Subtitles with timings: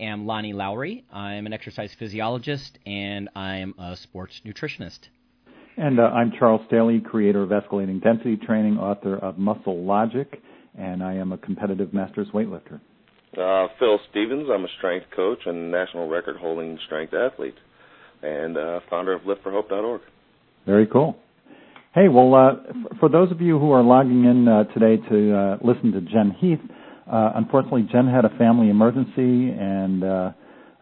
[0.00, 0.06] Radio.
[0.08, 1.04] I am Lonnie Lowery.
[1.12, 5.00] I'm an exercise physiologist and I'm a sports nutritionist.
[5.76, 10.28] And uh, I'm Charles Staley, creator of Escalating Density Training, author of Muscle Logic,
[10.78, 12.80] and I am a competitive masters weightlifter.
[13.36, 17.54] Uh, Phil Stevens, I'm a strength coach and national record holding strength athlete,
[18.22, 20.02] and uh, founder of liftforhope.org.
[20.66, 21.16] Very cool.
[21.94, 25.34] Hey, well, uh, f- for those of you who are logging in uh, today to
[25.34, 26.60] uh, listen to Jen Heath,
[27.12, 30.32] unfortunately, Jen had a family emergency, and uh,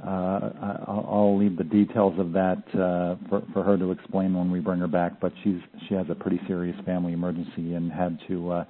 [0.07, 0.51] uh,
[0.89, 3.17] I'll, leave the details of that uh,
[3.53, 5.21] for, her to explain when we bring her back.
[5.21, 8.65] But she's she has a pretty serious family emergency and had to uh,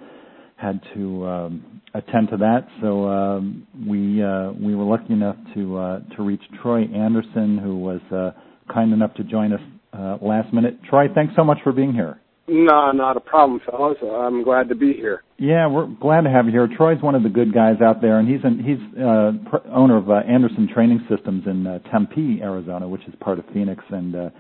[0.57, 2.67] had to um, attend to that.
[2.81, 7.79] So um, we uh, we were lucky enough to uh, to reach Troy Anderson, who
[7.79, 8.33] was uh,
[8.73, 9.61] kind enough to join us
[9.93, 10.83] uh, last minute.
[10.89, 12.21] Troy, thanks so much for being here.
[12.53, 13.99] No, not a problem, fellas.
[14.03, 15.23] I'm glad to be here.
[15.39, 16.69] Yeah, we're glad to have you here.
[16.77, 19.97] Troy's one of the good guys out there, and he's an, he's uh, pr- owner
[19.97, 24.17] of uh, Anderson Training Systems in uh, Tempe, Arizona, which is part of Phoenix, and
[24.17, 24.31] uh,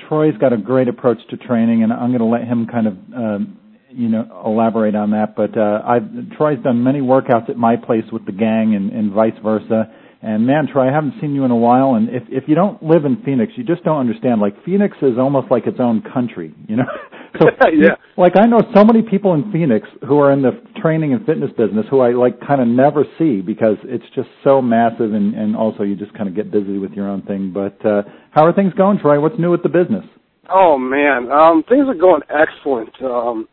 [0.07, 2.93] Troy's got a great approach to training, and I'm going to let him kind of,
[3.13, 3.59] um,
[3.95, 5.35] you know, elaborate on that.
[5.35, 9.11] But uh, I've Troy's done many workouts at my place with the gang, and, and
[9.11, 9.91] vice versa.
[10.23, 11.95] And man, Troy, I haven't seen you in a while.
[11.95, 14.39] And if if you don't live in Phoenix, you just don't understand.
[14.39, 16.85] Like Phoenix is almost like its own country, you know.
[17.39, 17.95] So yeah.
[18.15, 21.49] like I know so many people in Phoenix who are in the training and fitness
[21.57, 25.55] business who I like kind of never see because it's just so massive and and
[25.55, 27.51] also you just kind of get busy with your own thing.
[27.51, 29.19] But uh how are things going, Troy?
[29.19, 30.05] What's new with the business?
[30.47, 32.93] Oh man, um things are going excellent.
[33.01, 33.47] Um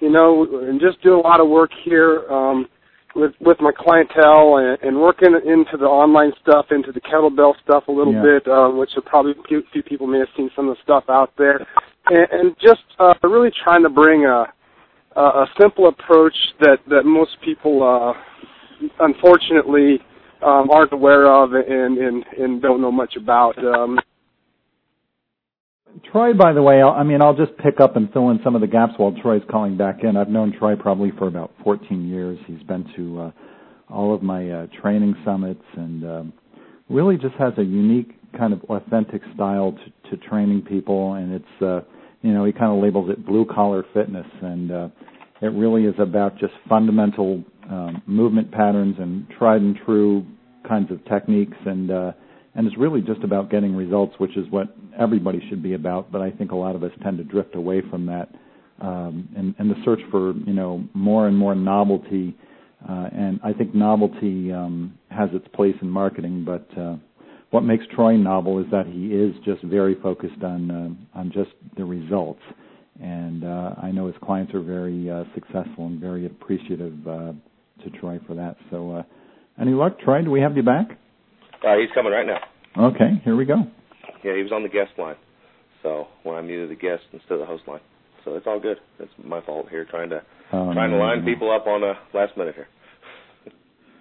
[0.00, 2.66] you know, and just do a lot of work here um
[3.14, 7.84] with with my clientele and, and working into the online stuff, into the kettlebell stuff
[7.88, 8.22] a little Yeah.
[8.22, 10.82] bit, um, which are probably a few, few people may have seen some of the
[10.82, 11.64] stuff out there,
[12.10, 14.46] and, and just uh, really trying to bring a
[15.16, 18.12] a a simple approach that that most people uh,
[19.00, 20.00] unfortunately
[20.42, 23.56] um, aren't aware of and, and and don't know much about.
[23.64, 23.98] Um,
[26.02, 28.60] Troy, by the way, I mean, I'll just pick up and fill in some of
[28.60, 30.16] the gaps while Troy's calling back in.
[30.16, 32.38] I've known Troy probably for about 14 years.
[32.46, 33.30] He's been to uh,
[33.92, 36.32] all of my uh, training summits and um,
[36.88, 41.14] really just has a unique kind of authentic style to, to training people.
[41.14, 41.80] And it's, uh,
[42.22, 44.26] you know, he kind of labels it blue collar fitness.
[44.42, 44.88] And uh,
[45.42, 50.26] it really is about just fundamental um, movement patterns and tried and true
[50.68, 51.56] kinds of techniques.
[51.64, 52.12] And, uh,
[52.54, 56.12] and it's really just about getting results, which is what everybody should be about.
[56.12, 58.28] But I think a lot of us tend to drift away from that,
[58.80, 62.36] um, and, and the search for you know more and more novelty.
[62.88, 66.96] Uh, and I think novelty um, has its place in marketing, but uh,
[67.50, 71.50] what makes Troy novel is that he is just very focused on uh, on just
[71.76, 72.42] the results.
[73.02, 77.32] And uh, I know his clients are very uh, successful and very appreciative uh,
[77.82, 78.56] to Troy for that.
[78.70, 79.02] So, uh,
[79.60, 80.22] any luck, Troy?
[80.22, 80.98] Do we have you back?
[81.64, 82.40] Uh, he's coming right now.
[82.76, 83.56] Okay, here we go.
[84.22, 85.16] Yeah, he was on the guest line.
[85.82, 87.80] So when I muted the guest instead of the host line.
[88.24, 88.78] So it's all good.
[88.98, 92.36] It's my fault here trying to Um, trying to line people up on a last
[92.36, 92.68] minute here.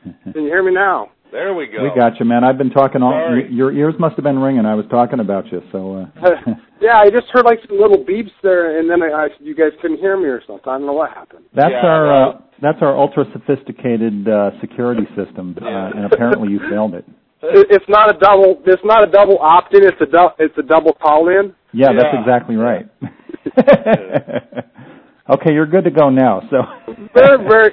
[0.34, 1.12] can you hear me now?
[1.32, 1.84] There we go.
[1.84, 2.44] We got you, man.
[2.44, 3.12] I've been talking all.
[3.12, 3.52] Sorry.
[3.52, 4.66] Your ears must have been ringing.
[4.66, 5.62] I was talking about you.
[5.72, 6.06] So.
[6.22, 6.30] Uh,
[6.82, 9.72] yeah, I just heard like some little beeps there, and then I, I you guys
[9.82, 10.70] couldn't hear me or something.
[10.70, 11.46] I don't know what happened.
[11.56, 16.60] that's Yeah, our uh, that's our ultra sophisticated uh, security system, uh, and apparently you
[16.70, 17.06] failed it.
[17.44, 18.62] It, it's not a double.
[18.66, 19.84] It's not a double opt-in.
[19.84, 21.54] It's a du- It's a double call-in.
[21.74, 22.88] Yeah, that's exactly right.
[25.30, 26.42] okay, you're good to go now.
[26.50, 26.64] So.
[27.14, 27.72] Very, very.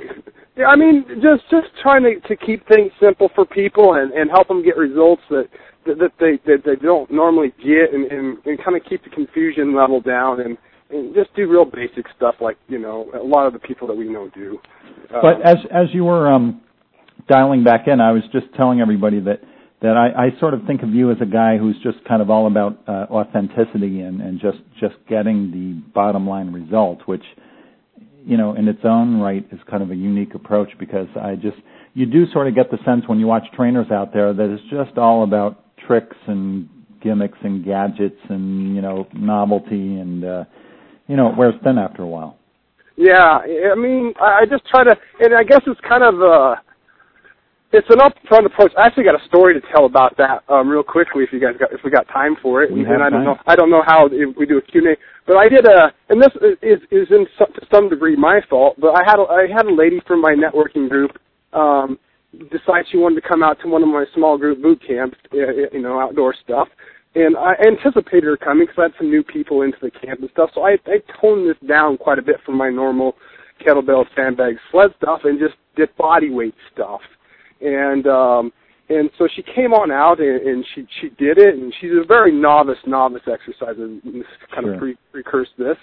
[0.57, 4.31] Yeah, I mean, just just trying to to keep things simple for people and and
[4.31, 5.49] help them get results that
[5.87, 9.11] that, that they that they don't normally get, and and, and kind of keep the
[9.11, 10.59] confusion level down and.
[10.93, 13.95] And just do real basic stuff like you know a lot of the people that
[13.97, 14.59] we know do.
[15.15, 16.63] Uh, But as as you were um,
[17.29, 19.41] dialing back in, I was just telling everybody that
[19.83, 22.29] that I, I sort of think of you as a guy who's just kind of
[22.29, 27.25] all about uh, authenticity and, and just just getting the bottom line result, which
[28.25, 31.57] you know in its own right is kind of a unique approach because I just
[31.95, 34.63] you do sort of get the sense when you watch trainers out there that it's
[34.71, 36.69] just all about tricks and
[37.03, 40.45] gimmicks and gadgets and you know novelty and uh,
[41.09, 42.37] you know it wears thin after a while.
[42.97, 43.39] Yeah,
[43.73, 46.57] I mean, I just try to, and I guess it's kind of uh
[47.73, 48.73] it's an upfront approach.
[48.77, 51.55] I actually got a story to tell about that um, real quickly if you guys
[51.59, 52.73] got if we got time for it.
[52.73, 53.25] We and I don't time.
[53.25, 54.97] know I don't know how if we do a Q and A,
[55.27, 58.77] but I did a and this is is in some, to some degree my fault.
[58.79, 61.13] But I had a, I had a lady from my networking group
[61.53, 61.99] um,
[62.51, 65.81] decide she wanted to come out to one of my small group boot camps, you
[65.81, 66.69] know, outdoor stuff.
[67.15, 70.31] and I anticipated her coming because I had some new people into the camp and
[70.31, 70.51] stuff.
[70.55, 73.15] So I I toned this down quite a bit from my normal
[73.65, 77.01] kettlebell sandbag sled stuff and just did body weight stuff.
[77.61, 78.53] And um
[78.89, 81.55] and so she came on out and, and she she did it.
[81.55, 83.85] And she's a very novice novice exerciser.
[83.85, 84.25] And this
[84.55, 84.75] kind Sure.
[84.75, 85.77] of pre precursed this.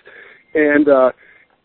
[0.55, 1.11] And uh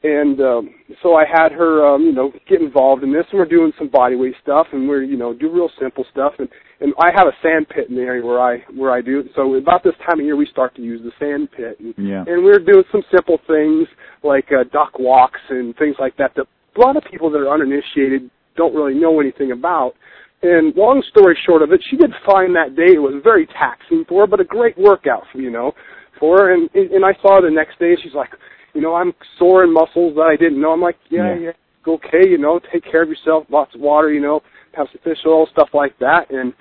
[0.05, 3.25] and um so I had her um you know get involved in this.
[3.31, 4.67] And we're doing some body weight stuff.
[4.73, 6.35] And we're you know do real simple stuff.
[6.39, 6.49] And
[6.81, 9.21] and I have a sand pit in the area where I where I do.
[9.21, 9.27] It.
[9.35, 11.79] So about this time of year we start to use the sand pit.
[11.81, 12.25] And Yeah.
[12.27, 13.89] and we're doing some simple things
[14.23, 17.53] like uh, duck walks and things like that that a lot of people that are
[17.53, 19.95] uninitiated don't really know anything about.
[20.43, 22.95] And long story short of it, she did fine that day.
[22.95, 25.73] It was very taxing for her, but a great workout, for, you know,
[26.19, 26.55] for her.
[26.55, 28.31] And and I saw her the next day, she's like,
[28.75, 30.73] you know, I'm sore in muscles that I didn't know.
[30.73, 31.53] I'm like, yeah, Yeah.
[31.87, 34.41] yeah, okay, you know, take care of yourself, lots of water, you know,
[34.75, 36.31] have some fish oil, stuff like that.
[36.31, 36.53] And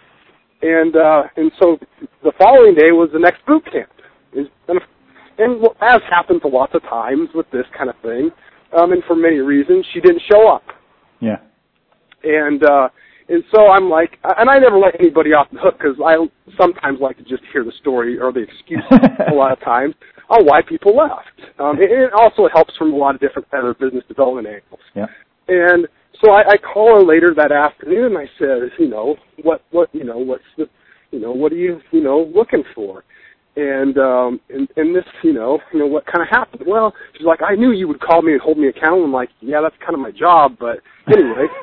[0.62, 1.78] and uh, and so
[2.24, 3.90] the following day was the next boot camp.
[4.34, 4.50] And,
[5.40, 8.30] and as happens a lot of times with this kind of thing,
[8.78, 10.64] um, and for many reasons, she didn't show up.
[11.20, 11.38] Yeah.
[12.24, 12.90] And uh,
[13.30, 16.18] and so I'm like, and I never let anybody off the hook because I
[16.58, 18.84] sometimes like to just hear the story or the excuse
[19.32, 19.96] a lot of times
[20.30, 21.40] on why people left.
[21.60, 24.82] Um, and it also helps from a lot of different other business development angles.
[24.96, 25.06] Yeah.
[25.48, 25.88] And
[26.24, 28.16] so I, I call her later that afternoon.
[28.16, 30.66] and I said, you know, what, what, you know, what's the,
[31.12, 33.04] you know, what are you, you know, looking for?
[33.56, 36.64] And um, and and this, you know, you know, what kind of happened?
[36.66, 39.04] Well, she's like, I knew you would call me and hold me accountable.
[39.04, 40.80] I'm like, yeah, that's kind of my job, but
[41.14, 41.48] anyway.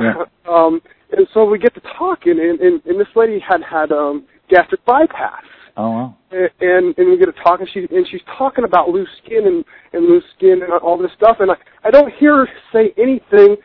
[0.00, 0.24] Yeah.
[0.50, 0.80] um,
[1.16, 4.84] and so we get to talking, and, and and this lady had had um gastric
[4.84, 5.44] bypass
[5.76, 6.18] Oh well.
[6.60, 9.64] and and we get to talk and she and she's talking about loose skin and
[9.92, 11.54] and loose skin and all this stuff and I
[11.84, 13.56] I don't hear her say anything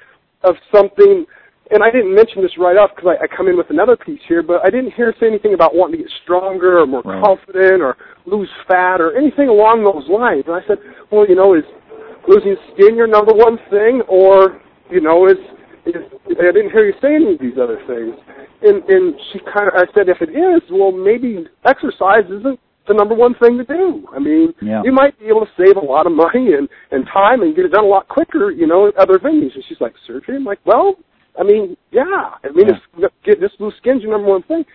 [0.43, 1.25] of something
[1.71, 4.19] and I didn't mention this right off because I, I come in with another piece
[4.27, 7.23] here but I didn't hear say anything about wanting to get stronger or more Right.
[7.23, 10.77] confident or lose fat or anything along those lines and I said
[11.11, 11.63] well you know is
[12.27, 15.37] losing skin your number one thing or you know is
[15.85, 15.95] is
[16.37, 18.15] I didn't hear you say any of these other things
[18.61, 22.95] and and she kind of I said if it is well maybe exercise isn't the
[22.95, 24.07] number one thing to do.
[24.11, 24.81] I mean, Yeah.
[24.83, 27.65] you might be able to save a lot of money and and time and get
[27.65, 29.53] it done a lot quicker, you know, at other venues.
[29.53, 30.37] And she's like, surgery?
[30.37, 30.95] I'm like, well,
[31.39, 32.03] I mean, yeah.
[32.43, 33.07] I mean, Yeah.
[33.23, 34.65] get this loose skin's your number one thing.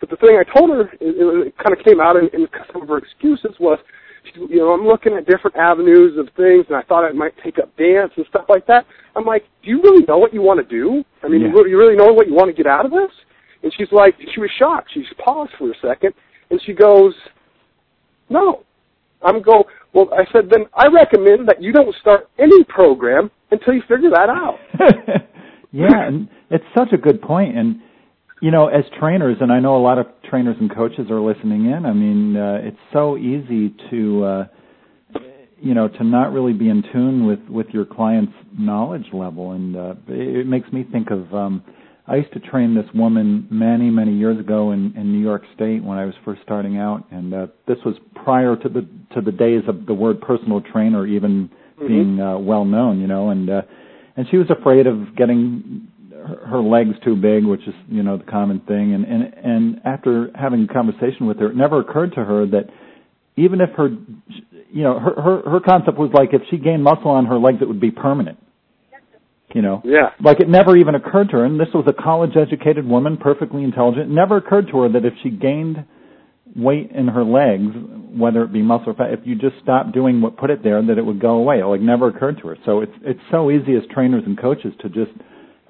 [0.00, 2.82] But the thing I told her, it, it kind of came out in, in some
[2.82, 3.78] of her excuses was,
[4.24, 7.32] she, you know, I'm looking at different avenues of things, and I thought I might
[7.42, 8.86] take up dance and stuff like that.
[9.16, 11.04] I'm like, do you really know what you want to do?
[11.22, 11.48] I mean, Yeah.
[11.54, 13.10] you, you really know what you want to get out of this?
[13.62, 14.90] And she's like, she was shocked.
[14.94, 16.14] She paused for a second,
[16.50, 17.14] and she goes,
[18.28, 18.64] no.
[19.22, 19.64] I'm go.
[19.92, 24.08] Well, I said then I recommend that you don't start any program until you figure
[24.10, 24.58] that out.
[25.72, 27.56] yeah, and it's such a good point.
[27.56, 27.80] And
[28.40, 31.66] you know, as trainers, and I know a lot of trainers and coaches are listening
[31.66, 31.84] in.
[31.84, 34.46] I mean, uh, it's so easy to, uh,
[35.60, 39.76] you know, to not really be in tune with with your client's knowledge level, and
[39.76, 41.32] uh, it, it makes me think of.
[41.34, 41.62] Um,
[42.06, 45.84] I used to train this woman many, many years ago in, in New York State
[45.84, 49.30] when I was first starting out, and uh, this was prior to the to the
[49.30, 51.50] days of the word personal trainer even
[51.80, 51.88] Mhm.
[51.88, 53.62] being uh, well known, you know, and uh,
[54.20, 58.18] and she was afraid of getting her, her legs too big, which is you know
[58.18, 58.92] the common thing.
[58.92, 62.64] And and and after having a conversation with her, it never occurred to her that
[63.36, 63.88] even if her,
[64.70, 67.58] you know, her her her concept was like if she gained muscle on her legs,
[67.62, 68.36] it would be permanent.
[69.54, 70.10] You know, Yeah.
[70.22, 71.44] like it never even occurred to her.
[71.46, 74.10] And this was a college-educated woman, perfectly intelligent.
[74.10, 75.82] It never occurred to her that if she gained
[76.54, 77.74] weight in her legs,
[78.16, 80.82] whether it be muscle or fat, if you just stop doing what put it there,
[80.82, 81.60] that it would go away.
[81.60, 82.56] It like never occurred to her.
[82.64, 85.12] So it's it's so easy as trainers and coaches to just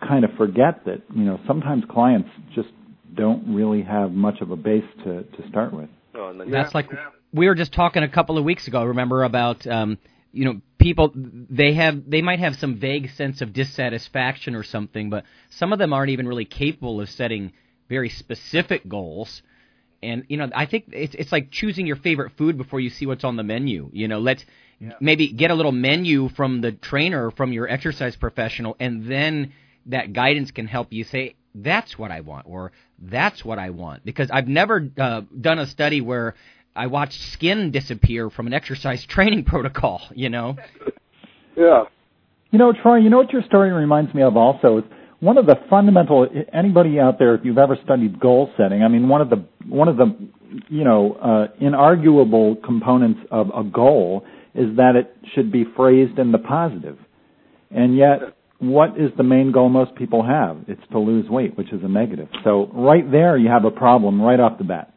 [0.06, 2.68] kind of forget that you know sometimes clients just
[3.14, 5.88] don't really have much of a base to to start with.
[6.14, 6.90] Oh, and then That's like
[7.32, 8.84] we were just talking a couple of weeks ago.
[8.84, 9.98] Remember about um,
[10.32, 15.10] you know people they have they might have some vague sense of dissatisfaction or something,
[15.10, 17.52] but some of them aren't even really capable of setting
[17.88, 19.42] very specific goals.
[20.02, 23.06] And you know, I think it's it's like choosing your favorite food before you see
[23.06, 23.90] what's on the menu.
[23.92, 24.44] You know, let's
[25.00, 29.52] maybe get a little menu from the trainer, from your exercise professional, and then
[29.86, 34.04] that guidance can help you say that's what I want or that's what I want.
[34.04, 36.34] Because I've never uh, done a study where
[36.74, 40.02] I watched skin disappear from an exercise training protocol.
[40.14, 40.56] You know,
[41.56, 41.84] Yeah.
[42.50, 44.84] You know, Troy, you know what your story reminds me of also is
[45.20, 49.08] one of the fundamental anybody out there if you've ever studied goal setting, I mean
[49.08, 50.16] one of the one of the
[50.68, 54.24] you know, uh inarguable components of a goal
[54.54, 56.98] is that it should be phrased in the positive.
[57.70, 60.58] And yet what is the main goal most people have?
[60.68, 62.28] It's to lose weight, which is a negative.
[62.44, 64.94] So right there you have a problem right off the bat.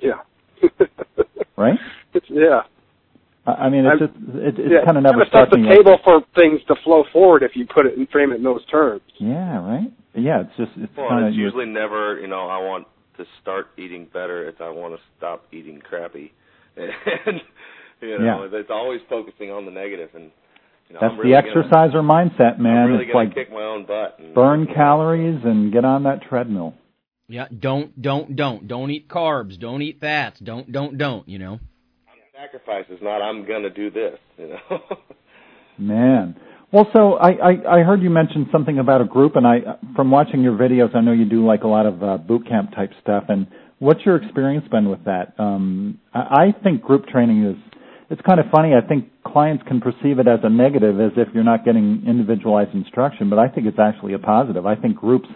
[0.00, 0.22] Yeah.
[1.56, 1.78] right?
[2.14, 2.62] It's, yeah.
[3.58, 5.76] I mean, it's I'm- just it, it's yeah, kind of never kinda sets the as-
[5.76, 8.64] table for things to flow forward if you put it and frame it in those
[8.66, 9.02] terms.
[9.18, 9.90] Yeah, right.
[10.14, 12.86] Yeah, it's just it's Well, kind and of it's usually never, you know, I want
[13.18, 14.48] to start eating better.
[14.48, 16.32] It's I want to stop eating crappy,
[16.76, 17.40] and
[18.00, 18.58] you know, Yeah.
[18.58, 20.10] it's always focusing on the negative.
[20.14, 20.30] And
[20.88, 22.76] you know, that's really the gonna- exerciser mindset, man.
[22.78, 24.18] I'm really it's like kick my own butt.
[24.18, 26.74] And, burn you know, calories and get on that treadmill.
[27.30, 31.28] Yeah, don't, don't, don't, don't eat carbs, don't eat fats, don't, don't, don't.
[31.28, 31.58] You know.
[32.40, 34.16] Sacrifice is not I'm gonna do this.
[34.36, 34.80] You know.
[35.78, 36.36] Man.
[36.70, 39.58] Well, so I, I, I heard you mention something about a group, and I,
[39.96, 42.72] from watching your videos, I know you do like a lot of uh, boot camp
[42.76, 43.24] type stuff.
[43.28, 43.46] And
[43.78, 45.34] what's your experience been with that?
[45.38, 47.56] Um, I, I think group training is,
[48.10, 48.72] it's kind of funny.
[48.74, 52.74] I think clients can perceive it as a negative, as if you're not getting individualized
[52.74, 54.66] instruction, but I think it's actually a positive.
[54.66, 55.28] I think groups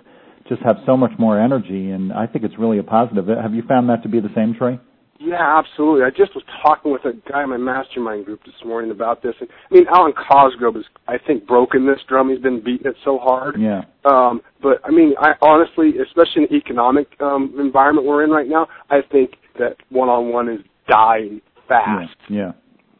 [0.48, 3.26] just have so much more energy, and I think it's really a positive.
[3.26, 4.78] Have you found that to be the same, Trey?
[5.24, 6.02] Yeah, absolutely.
[6.02, 9.34] I just was talking with a guy in my mastermind group this morning about this.
[9.40, 12.30] And, I mean, Alwyn Cosgrove has, I think, broken this drum.
[12.30, 13.56] He's been beating it so hard.
[13.58, 13.82] Yeah.
[14.04, 18.48] Um, but I mean, I honestly, especially in the economic um, environment we're in right
[18.48, 22.16] now, I think that one-on-one is dying fast.
[22.28, 22.52] Yeah.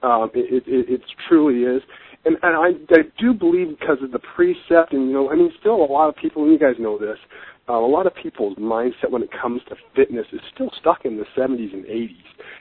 [0.03, 1.83] Um, it, it, it truly is.
[2.25, 5.51] And, and I, I do believe because of the precept, and you know, I mean,
[5.59, 7.19] still a lot of people, and you guys know this,
[7.69, 11.17] uh, a lot of people's mindset when it comes to fitness is still stuck in
[11.17, 12.17] the 70s and 80s.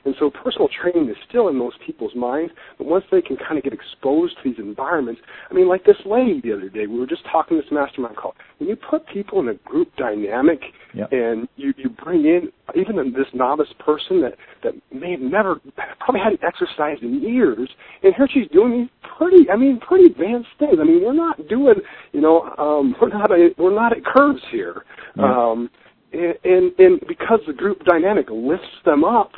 [0.05, 3.57] And so personal training is still in most people's minds, but once they can kind
[3.57, 6.99] of get exposed to these environments, I mean, like this lady the other day, we
[6.99, 8.35] were just talking this mastermind call.
[8.57, 10.61] When you put people in a group dynamic
[10.93, 11.11] Yep.
[11.13, 15.61] and you, you bring in even this novice person that, that may have never,
[15.99, 17.69] probably hadn't exercised in years,
[18.03, 20.77] and here she's doing these pretty, I mean, pretty advanced things.
[20.79, 21.75] I mean, we're not doing,
[22.11, 24.83] you know, um, we're not, a, we're not at curves here.
[25.15, 25.23] Yeah.
[25.23, 25.69] Um,
[26.13, 29.31] and, and, and because the group dynamic lifts them up,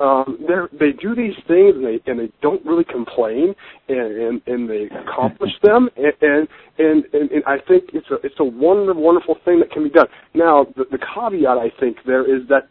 [0.00, 3.54] um, they they do these things and they and they don't really complain
[3.88, 6.48] and and, and they accomplish them and, and
[6.78, 9.90] and and and I think it's a it's a wonderful wonderful thing that can be
[9.90, 10.08] done.
[10.34, 12.68] Now the, the caveat I think there is that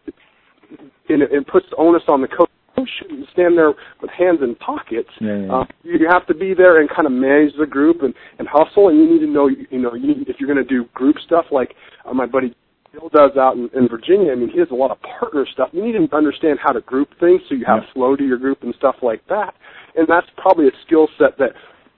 [1.08, 2.50] and it, it puts the onus on the coach.
[2.75, 5.09] Coach shouldn't stand there with hands in pockets.
[5.21, 5.53] Yeah, yeah.
[5.53, 8.89] Uh, you have to be there and kind of manage the group and and hustle.
[8.89, 11.17] And you need to know, you know, you need, if you're going to do group
[11.25, 11.75] stuff like
[12.05, 12.55] uh, my buddy
[12.93, 14.31] Bill does out in, in Virginia.
[14.31, 15.69] I mean, he has a lot of partner stuff.
[15.71, 17.93] You need to understand how to group things so you have Yeah.
[17.93, 19.55] flow to your group and stuff like that.
[19.95, 21.53] And that's probably a skill set that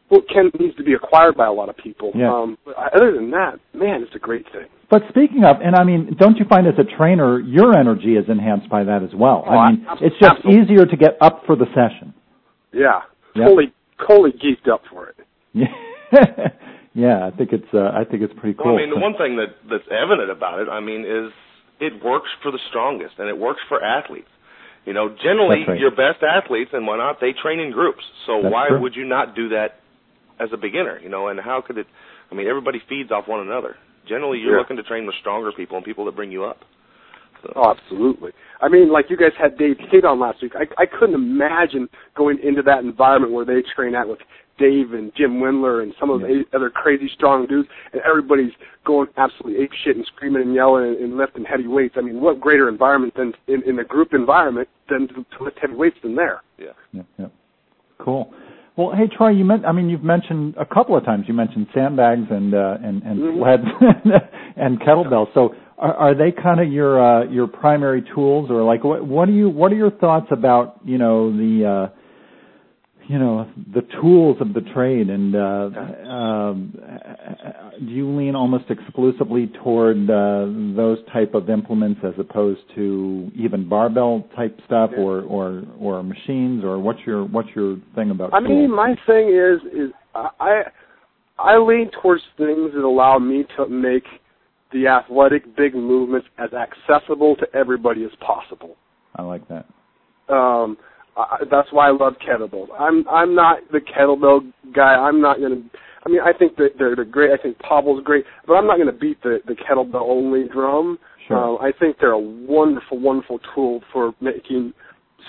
[0.09, 2.11] well, can needs to be acquired by a lot of people.
[2.15, 2.31] Yeah.
[2.31, 4.67] Um, but other than that, man, it's a great thing.
[4.89, 8.25] But speaking of, and I mean, don't you find as a trainer, your energy is
[8.29, 9.43] enhanced by that as well?
[9.47, 12.13] Oh, I mean, abs- it's just easier to get up for the session.
[12.71, 13.01] Yeah,
[13.35, 13.45] Yeah.
[13.45, 13.73] totally,
[14.07, 15.15] totally geeked up for it.
[16.93, 18.73] yeah, I think it's, uh, I think it's pretty cool.
[18.73, 21.31] Well, I mean, the one thing that that's evident about it, I mean, is
[21.79, 24.29] it works for the strongest and it works for athletes.
[24.85, 25.79] You know, generally right.
[25.79, 28.03] your best athletes and why not they train in groups.
[28.27, 28.81] So That's why true.
[28.81, 29.79] would you not do that
[30.39, 30.99] as a beginner?
[30.99, 31.87] You know, and how could it?
[32.31, 33.77] I mean, everybody feeds off one another.
[34.07, 34.59] Generally, you're Yeah.
[34.59, 36.59] looking to train with stronger people and people that bring you up.
[37.43, 38.31] So, Oh, absolutely.
[38.61, 40.53] I mean, like you guys had Dave Tate on last week.
[40.55, 44.19] I, I couldn't imagine going into that environment where they train at with
[44.57, 46.27] Dave and Jim Wendler and some of Yeah.
[46.27, 48.53] the other crazy strong dudes, and everybody's
[48.85, 51.95] going absolutely ape shit and screaming and yelling and, and lifting heavy weights.
[51.97, 55.59] I mean, what greater environment than in, in a group environment than to, to lift
[55.59, 56.41] heavy weights than there?
[56.57, 56.67] yeah.
[56.93, 57.31] Yep, yep.
[57.99, 58.33] Cool.
[58.77, 61.67] Well, hey Troy, you meant I mean you've mentioned a couple of times you mentioned
[61.73, 63.37] sandbags and uh, and and Mhm.
[63.39, 64.23] sleds
[64.57, 65.33] and kettlebells.
[65.33, 69.27] So are, are they kind of your uh, your primary tools, or like what what
[69.27, 71.87] do you what are your thoughts about you know the uh,
[73.07, 76.73] you know the tools of the trade and uh, um,
[77.79, 80.45] do you lean almost exclusively toward uh,
[80.75, 86.63] those type of implements as opposed to even barbell type stuff or or or machines
[86.63, 88.49] or what's your what's your thing about I tools?
[88.49, 90.63] mean, my thing is is I
[91.37, 94.05] I lean towards things that allow me to make
[94.71, 98.75] the athletic big movements as accessible to everybody as possible.
[99.15, 99.65] I like that.
[100.33, 100.77] Um,
[101.17, 102.67] I, that's why I love kettlebells.
[102.77, 104.93] I'm I'm not the kettlebell guy.
[104.95, 105.61] I'm not gonna.
[106.05, 107.31] I mean, I think that they're, they're great.
[107.31, 110.99] I think Pavel's great, but I'm not gonna beat the the kettlebell only drum.
[111.27, 111.37] Sure.
[111.37, 114.73] Um, I think they're a wonderful, wonderful tool for making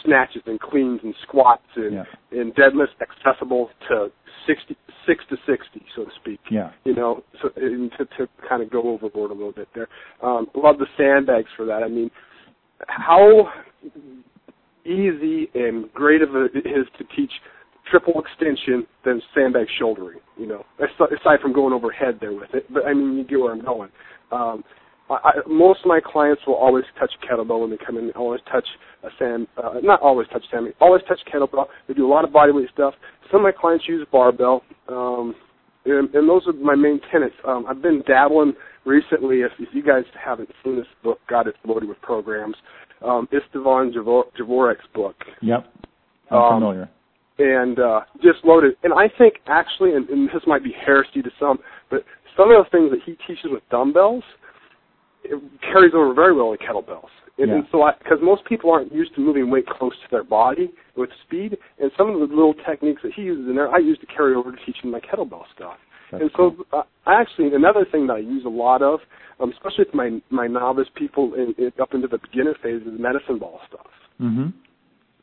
[0.04, 2.04] snatches and cleans and squats and Yeah.
[2.32, 4.10] and deadlifts accessible to
[4.46, 4.76] sixty
[5.06, 6.72] six to sixty, so to speak Yeah.
[6.84, 9.88] you know, so, and to, to kind of go overboard a little bit there.
[10.22, 11.82] Um, love the sandbags for that.
[11.82, 12.10] I mean,
[12.88, 13.48] how
[14.86, 17.30] easy and great of it is to teach
[17.90, 22.72] triple extension than sandbag shouldering, you know, aside from going overhead there with it.
[22.72, 23.90] But I mean, you get where I'm going.
[24.32, 24.64] Um,
[25.08, 28.08] I, most of my clients will always touch kettlebell when they come in.
[28.08, 28.66] They always touch
[29.04, 31.66] a sand, uh, not always touch sand, always touch kettlebell.
[31.86, 32.94] They do a lot of bodyweight stuff.
[33.30, 35.34] Some of my clients use barbell, um,
[35.84, 37.34] and, and those are my main tenets.
[37.46, 39.42] Um, I've been dabbling recently.
[39.42, 42.56] If, if you guys haven't seen this book, God, it's loaded with programs.
[43.06, 45.14] Um, Istvan Javorek's book.
[45.42, 45.64] Yep,
[46.30, 46.88] I'm Um, familiar.
[47.38, 48.76] and uh, just loaded.
[48.82, 51.58] And I think actually, and, and this might be heresy to some,
[51.90, 52.04] but
[52.36, 54.24] some of the things that he teaches with dumbbells
[55.24, 57.10] it carries over very well to kettlebells.
[57.38, 57.70] And, and Yeah.
[57.72, 61.58] so, because most people aren't used to moving weight close to their body with speed,
[61.80, 64.34] and some of the little techniques that he uses in there, I use to carry
[64.34, 65.78] over to teaching my kettlebell stuff.
[66.10, 69.00] That's and so, uh, I actually, another thing that I use a lot of,
[69.40, 72.98] um, especially with my my novice people in, in, up into the beginner phase, is
[72.98, 73.86] medicine ball stuff
[74.18, 74.46] hmm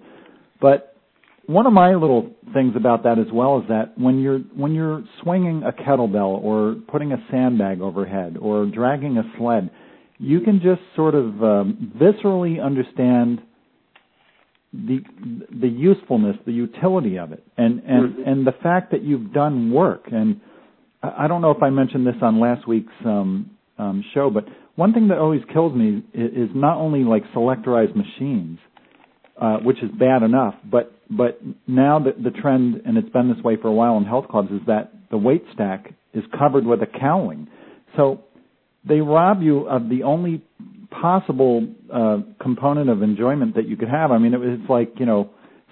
[0.59, 0.97] But
[1.45, 5.01] one of my little things about that as well is that when you're when you're
[5.23, 9.69] swinging a kettlebell or putting a sandbag overhead or dragging a sled,
[10.17, 13.43] you can just sort of um, viscerally understand
[14.73, 14.99] the
[15.61, 18.27] the usefulness, the utility of it, and and Mhm.
[18.27, 20.09] and the fact that you've done work.
[20.11, 20.39] And
[21.01, 24.45] I I don't know if I mentioned this on last week's um, um, show, but
[24.75, 28.59] one thing that always kills me is, is not only like selectorized machines,
[29.37, 33.43] uh, which is bad enough, but but now the, the trend, and it's been this
[33.43, 36.81] way for a while in health clubs, is that the weight stack is covered with
[36.83, 37.47] a cowling.
[37.97, 38.21] So
[38.87, 40.43] they rob you of the only
[40.91, 44.11] possible uh, component of enjoyment that you could have.
[44.11, 45.29] I mean, it was like you know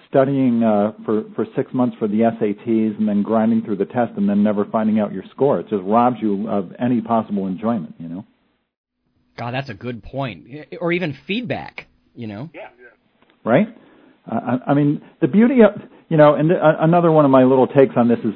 [0.08, 4.12] studying uh, for for six months for the SATs and then grinding through the test
[4.16, 5.60] and then never finding out your score.
[5.60, 7.94] It just robs you of any possible enjoyment.
[7.98, 8.26] You know.
[9.36, 10.46] God, that's a good point.
[10.80, 11.86] Or even feedback.
[12.14, 12.50] You know.
[12.52, 12.68] Yeah.
[13.44, 13.68] right?
[14.30, 17.44] Uh, I I mean, the beauty of you know, and uh, another one of my
[17.44, 18.32] little takes on this is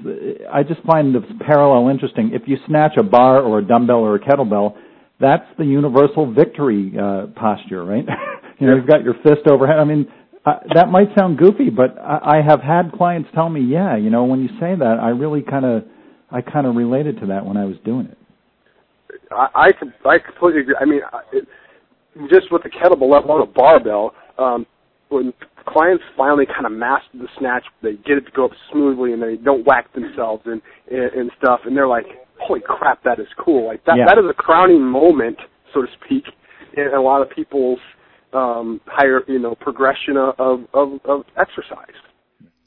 [0.52, 2.30] I just find this parallel interesting.
[2.34, 4.76] If you snatch a bar or a dumbbell or a kettlebell,
[5.22, 8.04] that's the universal victory uh, posture, right?
[8.58, 9.78] you know, you've got your fist overhead.
[9.78, 10.06] I mean,
[10.44, 14.11] uh, that might sound goofy, but I, I have had clients tell me, yeah, you
[14.11, 15.85] know, when you say that, I really kind of,
[16.30, 18.18] I kind of related to that when I was doing it.
[19.30, 20.74] I I, I completely agree.
[20.80, 21.00] I mean,
[21.32, 21.46] it,
[22.28, 24.66] just with the kettlebell, let alone a barbell, um,
[25.08, 25.32] when
[25.66, 29.22] clients finally kind of master the snatch, they get it to go up smoothly, and
[29.22, 32.06] they don't whack themselves and and, and stuff, and they're like,
[32.46, 34.07] "Holy crap, that is cool!" Like that Yeah.
[34.07, 35.38] that is a crowning moment,
[35.72, 36.24] so to speak,
[36.74, 37.81] in a lot of people's
[38.33, 41.96] um, higher, you know, progression of of, of exercise.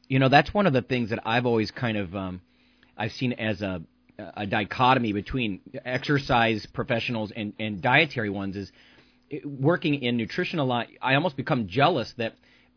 [0.07, 2.41] You know, that's one of the things that I've always kind of um,
[2.97, 3.81] I've seen as a
[4.17, 8.71] a dichotomy between exercise professionals and and dietary ones is
[9.43, 10.87] working in nutrition a lot.
[11.01, 12.35] I almost become jealous that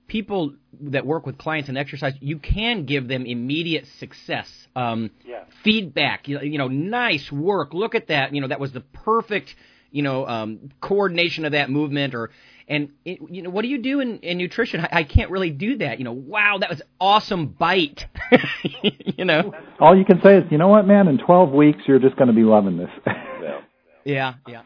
[0.09, 5.45] people that work with clients in exercise, you can give them immediate success, um, Yeah.
[5.63, 6.27] feedback.
[6.27, 7.75] You know, you know, nice work.
[7.75, 8.35] Look at that.
[8.35, 9.55] You know, that was the perfect,
[9.93, 12.15] you know, um, coordination of that movement.
[12.15, 12.31] Or
[12.67, 14.81] and it, you know, what do you do in, in nutrition?
[14.81, 15.99] I, I can't really do that.
[15.99, 18.07] You know, wow, that was awesome bite.
[18.83, 19.53] you know.
[19.79, 22.29] All you can say is, you know what, man, in 12 weeks, you're just going
[22.29, 22.91] to be loving this.
[23.41, 23.61] Yeah.
[24.05, 24.63] Yeah, yeah.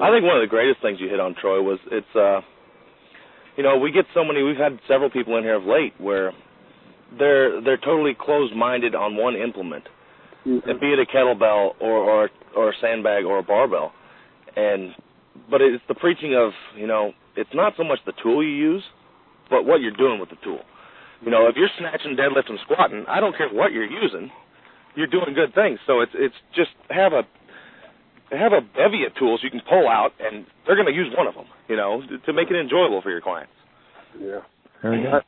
[0.00, 2.40] I think one of the greatest things you hit on, Troy, was it's uh
[3.56, 6.32] you know, we get so many we've had several people in here of late where
[7.18, 9.84] they're they're totally closed minded on one implement.
[10.46, 10.68] Mm-hmm.
[10.68, 13.92] And be it a kettlebell or or or a sandbag or a barbell.
[14.56, 14.94] And
[15.50, 18.82] but it's the preaching of, you know, it's not so much the tool you use,
[19.48, 20.60] but what you're doing with the tool.
[21.24, 24.30] You know, if you're snatching, deadlifting, squatting, I don't care what you're using,
[24.96, 25.78] you're doing good things.
[25.86, 27.22] So it's it's just have a
[28.38, 31.26] have a bevy of tools you can pull out, and they're going to use one
[31.26, 31.44] of them.
[31.68, 33.52] You know, to- to make it enjoyable for your clients.
[34.20, 34.40] Yeah.
[34.82, 35.22] Very good.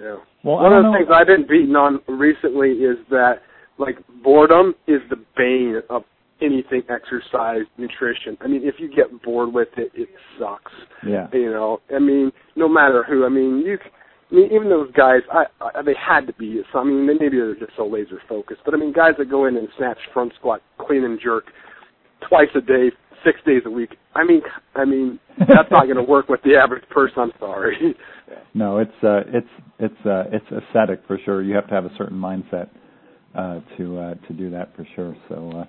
[0.00, 0.16] Yeah.
[0.42, 0.98] Well, One of the know.
[0.98, 3.42] things I've been beaten on recently is that
[3.78, 6.04] like boredom is the bane of
[6.40, 8.36] anything exercise, nutrition.
[8.40, 10.72] I mean, if you get bored with it, it sucks.
[11.06, 11.28] Yeah.
[11.32, 13.24] You know, I mean, no matter who.
[13.24, 13.78] I mean, you.
[13.82, 13.90] c-
[14.32, 16.60] I mean, even those guys, I, I they had to be.
[16.72, 18.62] So I mean, they maybe they're just so laser focused.
[18.64, 21.44] But I mean, guys that go in and snatch front squat, clean and jerk
[22.28, 22.90] twice a day,
[23.24, 23.96] six days a week.
[24.14, 24.42] I mean,
[24.74, 27.18] I mean, that's not going to work with the average person.
[27.18, 27.94] I'm sorry.
[28.54, 31.42] No, it's uh, it's it's uh, it's ascetic for sure.
[31.42, 32.68] You have to have a certain mindset
[33.34, 35.14] uh, to uh, to do that for sure.
[35.28, 35.64] So, uh,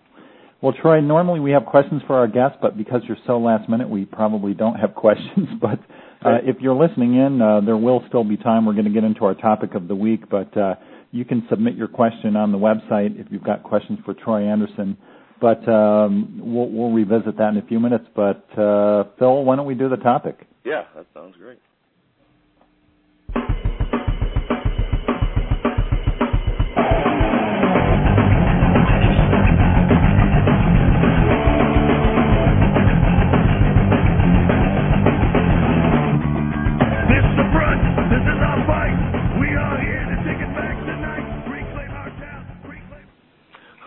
[0.61, 3.89] Well, Troy, normally we have questions for our guests, but because you're so last minute,
[3.89, 5.49] we probably don't have questions.
[5.59, 5.79] But
[6.25, 8.65] uh, if you're listening in, uh, there will still be time.
[8.65, 10.75] We're going to get into our topic of the week, but uh,
[11.11, 14.97] you can submit your question on the website if you've got questions for Troy Anderson.
[15.45, 18.05] But um, we'll, we'll revisit that in a few minutes.
[18.15, 20.47] But uh, Phil, why don't we do the topic?
[20.63, 21.59] Yeah, that sounds great.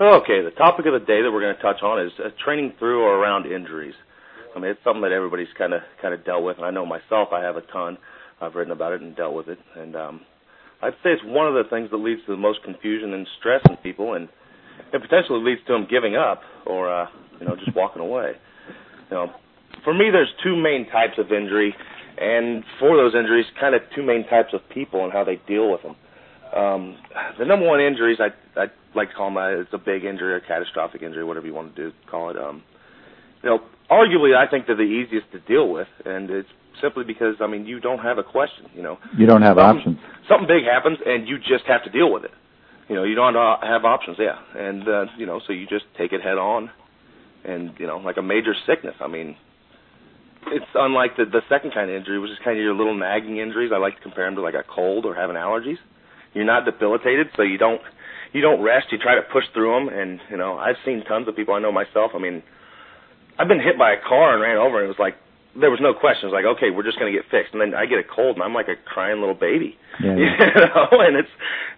[0.00, 2.72] Okay, the topic of the day that we're going to touch on is uh, training
[2.78, 3.96] through or around injuries.
[4.54, 6.86] I mean, it's something that everybody's kind of kind of dealt with, and I know
[6.86, 7.98] myself, I have a ton.
[8.40, 10.20] I've written about it and dealt with it, and um,
[10.82, 13.60] I'd say it's one of the things that leads to the most confusion and stress
[13.68, 14.28] in people, and
[14.94, 17.06] it potentially leads to them giving up or uh,
[17.40, 18.34] you know just walking away.
[19.10, 19.32] You know,
[19.82, 21.74] for me, there's two main types of injury,
[22.16, 25.72] and for those injuries, kind of two main types of people and how they deal
[25.72, 25.96] with them.
[26.58, 26.96] Um,
[27.38, 30.32] the number one injuries I I like to call them uh, it's a big injury
[30.32, 32.36] or catastrophic injury, whatever you want to do call it.
[32.36, 32.62] Um,
[33.44, 36.48] you know, arguably I think they're the easiest to deal with, and it's
[36.82, 38.66] simply because I mean you don't have a question.
[38.74, 39.98] You know, you don't have options.
[40.28, 42.32] Something big happens, and you just have to deal with it.
[42.88, 44.16] You know, you don't have options.
[44.18, 46.70] Yeah, and uh, you know, so you just take it head on,
[47.44, 48.96] and you know, like a major sickness.
[49.00, 49.36] I mean,
[50.48, 53.36] it's unlike the the second kind of injury, which is kind of your little nagging
[53.36, 53.70] injuries.
[53.72, 55.78] I like to compare them to like a cold or having allergies
[56.38, 57.80] you're not debilitated, so you don't
[58.32, 58.86] you don't rest.
[58.90, 61.54] You try to push through them, and you know I've seen tons of people.
[61.54, 62.12] I know myself.
[62.14, 62.42] I mean,
[63.38, 65.16] I've been hit by a car and ran over, and it was like
[65.58, 66.28] there was no question.
[66.28, 67.52] It was like, okay, we're just going to get fixed.
[67.52, 69.76] And then I get a cold, and I'm like a crying little baby.
[70.00, 70.16] Yeah.
[70.38, 71.28] You know, and it's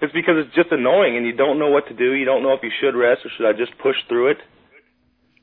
[0.00, 2.12] it's because it's just annoying, and you don't know what to do.
[2.12, 4.38] You don't know if you should rest or should I just push through it.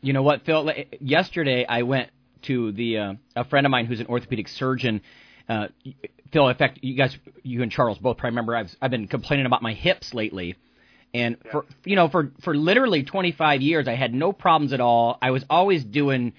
[0.02, 0.72] You know what, Phil?
[1.00, 2.12] Yesterday I went
[2.44, 5.02] to the uh, a friend of mine who's an orthopedic surgeon.
[5.50, 5.68] Uh,
[6.32, 9.46] Phil, in fact, you guys, you and Charles both probably remember I've I've been complaining
[9.46, 10.56] about my hips lately,
[11.14, 11.52] and yeah.
[11.52, 15.18] for you know for for literally 25 years I had no problems at all.
[15.22, 16.34] I was always doing,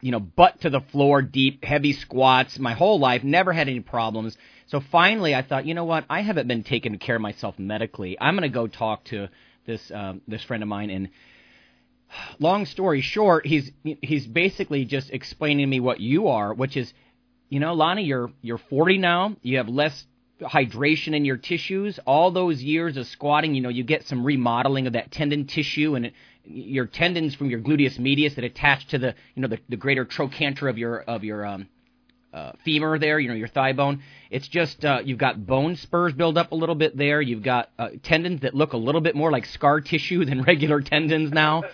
[0.00, 3.24] you know, butt to the floor, deep, heavy squats my whole life.
[3.24, 4.36] Never had any problems.
[4.66, 6.04] So finally, I thought, you know what?
[6.08, 8.16] I haven't been taking care of myself medically.
[8.20, 9.28] I'm going to go talk to
[9.66, 11.08] this um, this friend of mine and
[12.38, 16.92] long story short, he's he's basically just explaining to me what you are, which is
[17.52, 19.36] you know, Lonnie, you're you're 40 now.
[19.42, 20.06] You have less
[20.40, 22.00] hydration in your tissues.
[22.06, 25.94] All those years of squatting, you know, you get some remodeling of that tendon tissue
[25.94, 26.12] and
[26.46, 30.06] your tendons from your gluteus medius that attach to the, you know, the, the greater
[30.06, 31.68] trochanter of your of your um,
[32.32, 34.02] uh, femur there, you know, your thigh bone.
[34.30, 37.20] It's just uh, you've got bone spurs build up a little bit there.
[37.20, 40.80] You've got uh, tendons that look a little bit more like scar tissue than regular
[40.80, 41.64] tendons now.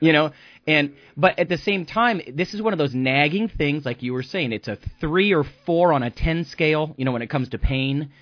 [0.00, 0.32] You know,
[0.70, 4.12] and but at the same time, this is one of those nagging things, like you
[4.12, 4.52] were saying.
[4.52, 7.58] It's a three or four on a ten scale, you know, when it comes to
[7.58, 8.12] pain,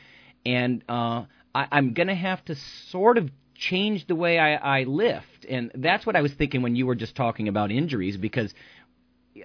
[0.46, 2.54] and uh, I, I'm gonna have to
[2.90, 6.74] sort of change the way I, I lift, and that's what I was thinking when
[6.74, 8.54] you were just talking about injuries, because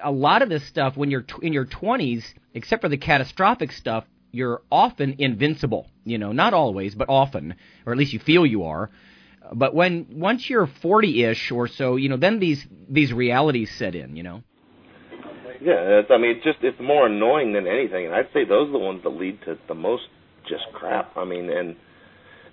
[0.01, 4.05] a lot of this stuff when you're in your 20s, except for the catastrophic stuff,
[4.31, 5.87] you're often invincible.
[6.05, 8.89] You know, not always, but often, or at least you feel you are.
[9.51, 14.15] But when once you're 40-ish or so, you know, then these these realities set in.
[14.15, 14.43] You know.
[15.61, 18.67] Yeah, it's, I mean, it's just it's more annoying than anything, and I'd say those
[18.69, 20.03] are the ones that lead to the most
[20.47, 21.15] just crap.
[21.15, 21.75] I mean, and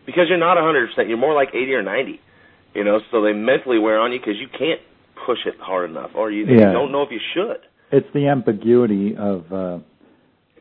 [0.07, 2.21] because you're not 100%, you're more like 80 or 90.
[2.75, 4.81] You know, so they mentally wear on you because you can't
[5.27, 6.53] push it hard enough, or you, yeah.
[6.53, 7.67] you don't know if you should.
[7.91, 9.79] It's the ambiguity of uh,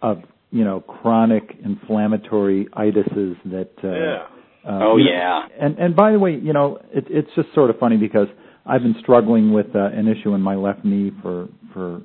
[0.01, 5.48] of you know chronic inflammatory itises that uh, yeah uh, oh yeah.
[5.60, 8.28] And and by the way, you know, it, it's just sort of funny because
[8.65, 12.02] I've been struggling with uh, an issue in my left knee for for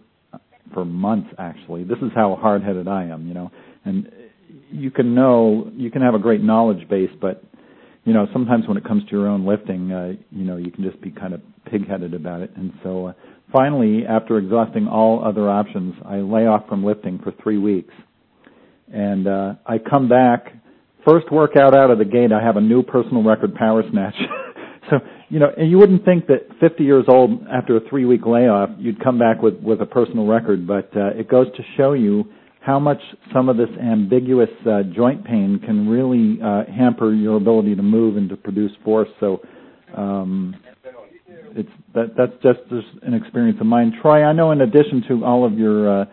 [0.72, 1.84] for months actually.
[1.84, 3.50] This is how hard-headed I am, you know.
[3.84, 4.10] And
[4.70, 7.42] you can know, you can have a great knowledge base, but
[8.04, 10.84] you know, sometimes when it comes to your own lifting, uh, you know, you can
[10.84, 11.40] just be kind of
[11.70, 12.50] pig-headed about it.
[12.54, 13.12] And so, uh,
[13.50, 17.94] finally, after exhausting all other options, I lay off from lifting for three weeks,
[18.92, 20.52] and uh, I come back
[21.04, 24.14] First workout out of the gate, I have a new personal record power snatch.
[24.90, 24.96] so,
[25.28, 28.70] you know, and you wouldn't think that 50 years old after a three week layoff,
[28.78, 32.24] you'd come back with, with a personal record, but uh, it goes to show you
[32.60, 33.00] how much
[33.32, 38.16] some of this ambiguous uh, joint pain can really uh, hamper your ability to move
[38.16, 39.08] and to produce force.
[39.20, 39.40] So,
[39.94, 40.54] um,
[41.56, 42.60] it's that that's just
[43.02, 43.92] an experience of mine.
[44.02, 46.04] Troy, I know in addition to all of your uh,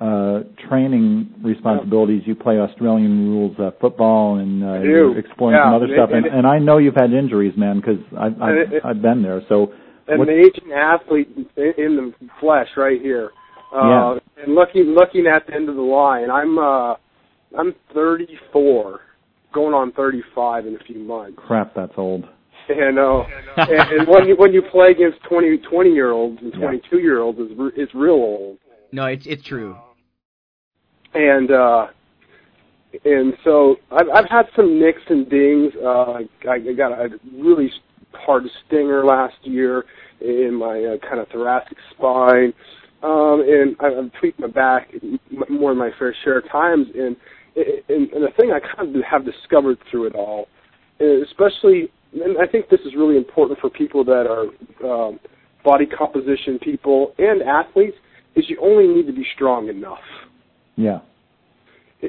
[0.00, 2.22] uh, training responsibilities.
[2.24, 5.64] You play Australian rules uh, football and uh, you're exploring yeah.
[5.64, 6.10] some other stuff.
[6.12, 9.42] And, and I know you've had injuries, man, because I've, I've, I've been there.
[9.48, 9.72] So
[10.06, 13.30] an What- aging athlete in, in the flesh right here.
[13.74, 14.44] Uh, Yeah.
[14.44, 16.94] And looking looking at the end of the line, I'm uh,
[17.58, 19.00] I'm 34,
[19.52, 21.38] going on 35 in a few months.
[21.44, 22.24] Crap, that's old.
[22.68, 23.24] And uh,
[23.56, 26.60] and, and when you when you play against 20 20 year olds and Yeah.
[26.60, 28.58] 22 year olds, is re- it's real old.
[28.92, 29.76] No, it's it's true.
[31.18, 31.86] And uh
[33.04, 35.72] and so I've I've had some nicks and dings.
[35.82, 36.12] Uh,
[36.48, 37.70] I, I got a really
[38.12, 39.84] hard stinger last year
[40.20, 42.52] in my uh, kind of thoracic spine,
[43.02, 44.90] um, and I- I've tweaked my back
[45.50, 46.86] more than my fair share of times.
[46.94, 47.14] And
[47.56, 50.46] and, and the thing I kind of have discovered through it all,
[51.00, 54.46] especially, and I think this is really important for people that are
[54.88, 55.20] um,
[55.62, 57.96] body composition people and athletes,
[58.34, 59.98] is you only need to be strong enough
[60.78, 61.00] Yeah.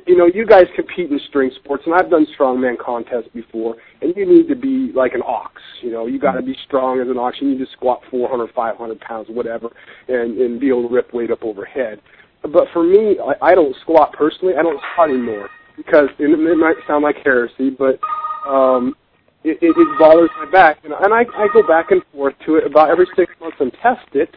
[0.06, 4.16] you know, you guys compete in strength sports, and I've done strongman contests before, and
[4.16, 5.60] you need to be like an ox.
[5.82, 7.38] You know, you got to be strong as an ox.
[7.42, 9.70] You need to squat 400, 500 pounds, whatever,
[10.08, 12.00] and and be able to rip weight up overhead.
[12.44, 14.54] But for me, I, I don't squat personally.
[14.56, 18.00] I don't squat anymore because and it, it might sound like heresy, but
[18.48, 18.96] um,
[19.44, 22.56] it, it, it bothers my back, and, and I, I go back and forth to
[22.56, 24.36] it about every six months and test it.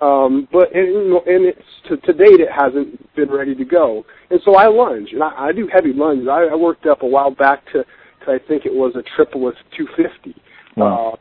[0.00, 4.40] Um, but and, and it's to, to date it hasn't been ready to go, and
[4.44, 6.26] so I lunge and I, I do heavy lunges.
[6.26, 7.84] I, I worked up a while back to,
[8.24, 10.40] to I think it was a triple with 250.
[10.76, 11.12] Wow.
[11.12, 11.16] Uh,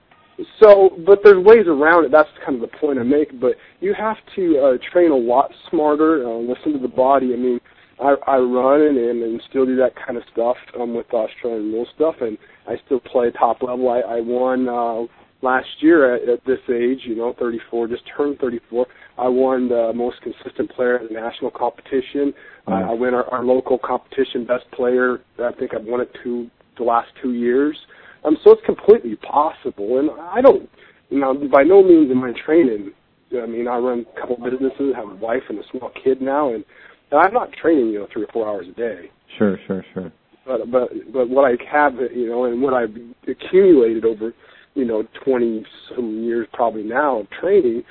[0.62, 2.12] so, but there's ways around it.
[2.12, 3.40] That's kind of the point I make.
[3.40, 6.26] But you have to uh, train a lot smarter.
[6.26, 7.34] Uh, listen to the body.
[7.34, 7.60] I mean,
[8.02, 11.74] I, I run and, and and still do that kind of stuff um, with Australian
[11.74, 12.38] rule stuff, and
[12.68, 13.90] I still play top level.
[13.90, 15.06] I, I won uh,
[15.42, 18.86] last year at, at this age, you know, 34, just turned 34.
[19.18, 22.34] I won the most consistent player at the national competition.
[22.68, 22.86] Uh, Nice.
[22.90, 25.20] I win our, our local competition best player.
[25.40, 27.78] I think I've won it two the last two years.
[28.24, 30.70] Um, so it's completely possible, and I don't,
[31.10, 32.92] you know, by no means am I training.
[33.32, 36.54] I mean, I run a couple businesses, have a wife and a small kid now,
[36.54, 36.66] and
[37.12, 40.12] I'm not training, you know, three or four hours a day Sure, sure, sure.
[40.46, 42.96] but but but what I have, you know, and what I've
[43.28, 44.34] accumulated over,
[44.80, 45.66] you know, twenty
[45.96, 47.84] some years probably now of training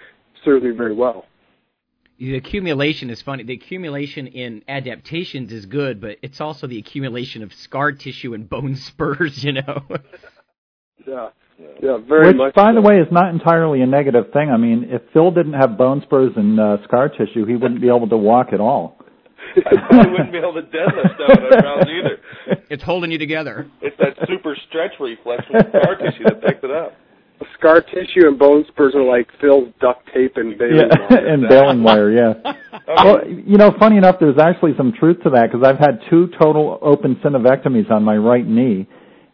[0.45, 1.27] serves me very well.
[2.19, 3.45] The accumulation is funny.
[3.45, 8.49] The accumulation in adaptations is good, but it's also the accumulation of scar tissue and
[8.49, 9.45] bone spurs.
[9.45, 9.83] You know.
[11.07, 11.29] Yeah,
[11.83, 12.55] yeah, very Which, much.
[12.55, 14.51] by the way, is not entirely a negative thing.
[14.51, 17.89] I mean, if Phil didn't have bone spurs and uh, scar tissue, he wouldn't be
[17.89, 18.99] able to walk at all.
[19.57, 22.19] I wouldn't be able to deadlift 700 pounds either.
[22.71, 23.71] it's holding you together.
[23.81, 26.95] It's that super stretch reflex from the scar tissue that picked it up.
[27.59, 31.27] scar tissue and bone spurs are like Phil's duct tape and baling Yeah, wire.
[31.33, 32.35] and baling wire, yeah.
[32.89, 36.29] Well, you know, funny enough, there's actually some truth to that because I've had two
[36.41, 38.89] total open synovectomies on my right knee,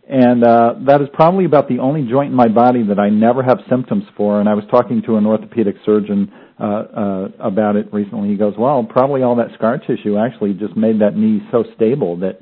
[0.09, 3.43] and uh, that is probably about the only joint in my body that I never
[3.45, 4.41] have symptoms for.
[4.41, 8.29] And I was talking to an orthopedic surgeon uh, uh, about it recently.
[8.29, 12.17] He goes, "Well, probably all that scar tissue actually just made that knee so stable
[12.19, 12.41] that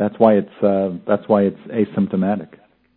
[0.00, 2.48] that's why it's uh, that's why it's asymptomatic."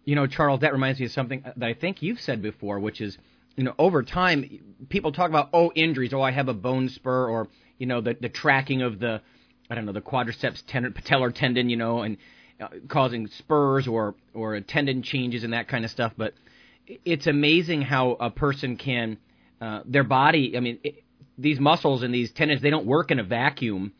[0.05, 2.99] You know, Charles, that reminds me of something that I think you've said before, which
[2.99, 3.17] is,
[3.55, 7.29] you know, over time, people talk about, oh, injuries, oh, I have a bone spur,
[7.29, 9.21] or, you know, the, the tracking of the,
[9.69, 12.17] I don't know, the quadriceps tendon, patellar tendon, you know, and
[12.59, 16.11] uh, causing spurs or, or tendon changes and that kind of stuff.
[16.17, 16.33] But
[17.05, 19.17] it's amazing how a person can,
[19.61, 21.03] uh, their body, I mean, it,
[21.37, 23.93] these muscles and these tendons, they don't work in a vacuum.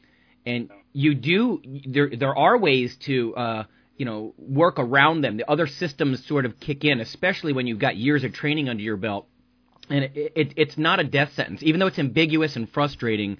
[0.45, 3.63] And you do, there, there are ways to, uh,
[3.97, 5.37] you know, work around them.
[5.37, 8.81] The other systems sort of kick in, especially when you've got years of training under
[8.83, 9.27] your belt.
[9.89, 13.37] And it, it, it's not a death sentence, even though it's ambiguous and frustrating.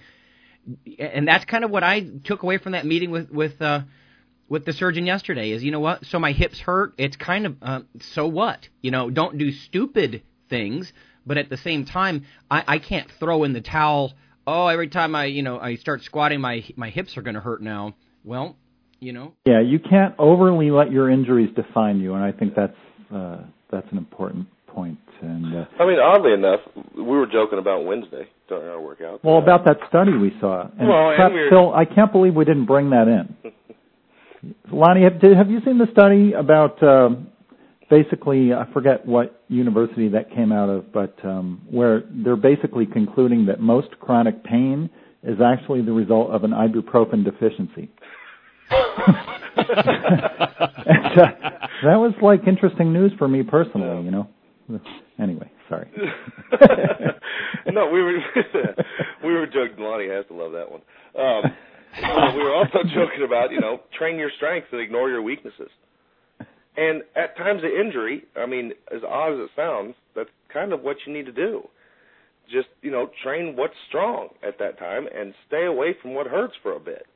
[0.98, 3.80] And that's kind of what I took away from that meeting with with uh,
[4.48, 5.50] with the surgeon yesterday.
[5.50, 6.04] Is you know what?
[6.06, 6.94] So my hips hurt.
[6.98, 8.68] It's kind of uh, so what?
[8.82, 10.92] You know, don't do stupid things.
[11.26, 14.12] But at the same time, I, I can't throw in the towel.
[14.46, 17.40] Oh, every time I you know I start squatting, my my hips are going to
[17.40, 17.94] hurt now.
[18.24, 18.56] Well,
[19.00, 22.76] you know, Yeah, you can't overly let your injuries define you, and I think that's
[23.14, 23.38] uh,
[23.70, 24.98] that's an important point.
[25.22, 26.60] And uh, I mean, oddly enough,
[26.96, 29.24] we were joking about Wednesday during our workout.
[29.24, 32.44] well, about that study we saw, and Well, and we're- Phil, I can't believe we
[32.44, 33.34] didn't bring that in.
[34.70, 37.28] Lonnie, have, did, have you seen the study about um,
[38.02, 38.52] basically?
[38.52, 43.60] I forget what university that came out of, but um, where they're basically concluding that
[43.60, 44.90] most chronic pain
[45.22, 47.90] is actually the result of an ibuprofen deficiency.
[48.70, 48.80] and,
[51.20, 51.30] uh,
[51.84, 54.28] that was like interesting news for me personally, you know.
[55.20, 55.88] Anyway, sorry.
[57.72, 58.18] no, we were
[59.24, 59.76] we were joking.
[59.78, 60.80] Lonnie has to love that one.
[61.16, 61.52] Um,
[62.34, 65.68] we were also joking about you know train your strengths and ignore your weaknesses.
[66.76, 70.82] And at times of injury, I mean, as odd as it sounds, that's kind of
[70.82, 71.68] what you need to do.
[72.50, 76.54] Just you know, train what's strong at that time and stay away from what hurts
[76.62, 77.06] for a bit.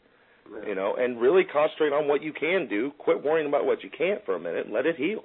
[0.66, 2.92] You know, and really concentrate on what you can do.
[2.98, 5.20] Quit worrying about what you can't for a minute and let it heal.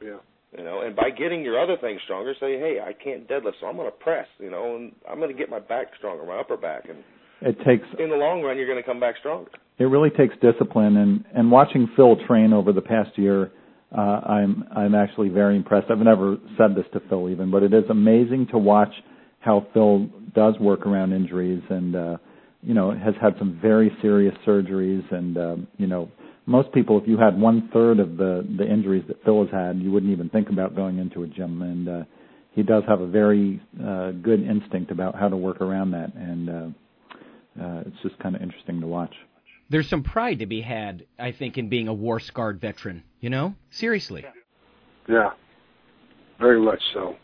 [0.00, 0.18] Yeah.
[0.56, 3.66] You know, and by getting your other things stronger, say, hey, I can't deadlift, so
[3.66, 4.28] I'm going to press.
[4.38, 6.98] You know, and I'm going to get my back stronger, my upper back, and
[7.40, 9.50] it takes in the long run, you're going to come back stronger.
[9.78, 13.52] It really takes discipline, and and watching Phil train over the past year,
[13.96, 15.90] uh, I'm I'm actually very impressed.
[15.90, 18.92] I've never said this to Phil even, but it is amazing to watch
[19.40, 21.96] how Phil does work around injuries and.
[21.96, 22.16] uh
[22.66, 26.10] you know, has had some very serious surgeries, and um, you know,
[26.46, 29.78] most people, if you had one third of the the injuries that Phil has had,
[29.78, 31.62] you wouldn't even think about going into a gym.
[31.62, 32.04] And uh,
[32.52, 36.50] he does have a very uh, good instinct about how to work around that, and
[36.50, 36.66] uh,
[37.60, 39.14] uh, it's just kind of interesting to watch.
[39.68, 43.02] There's some pride to be had, I think, in being a war scarred veteran.
[43.20, 44.24] You know, seriously.
[45.08, 45.30] Yeah,
[46.38, 47.16] very much so.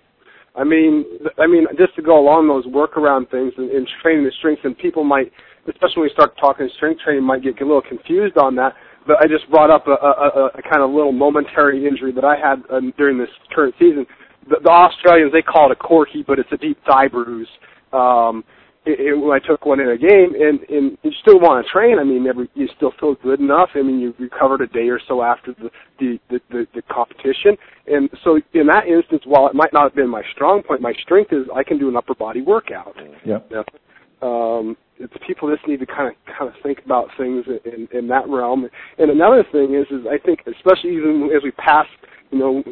[0.55, 1.05] I mean,
[1.39, 4.77] I mean, just to go along those workaround things and, and training the strengths, and
[4.77, 5.33] people might,
[5.67, 8.75] especially when we start talking strength training, might get a little confused on that.
[9.07, 12.37] But I just brought up a, a, a kind of little momentary injury that I
[12.37, 14.07] had um, during this current season.
[14.49, 17.49] The, the Australians they call it a corky, but it's a deep thigh bruise.
[17.93, 18.45] Um,
[18.85, 21.71] it, it, when I took one in a game, and and you still want to
[21.71, 21.99] train.
[21.99, 23.71] I mean, every you still feel good enough.
[23.75, 27.57] I mean, you recovered a day or so after the the the, the, the competition,
[27.87, 30.95] and so in that instance, while it might not have been my strong point, my
[31.03, 32.97] strength is I can do an upper body workout.
[33.25, 33.39] Yeah.
[34.21, 38.09] Um, it's people just need to kind of kind of think about things in in
[38.09, 38.69] that realm.
[38.99, 41.87] And another thing is, is I think especially even as we pass,
[42.31, 42.63] you know,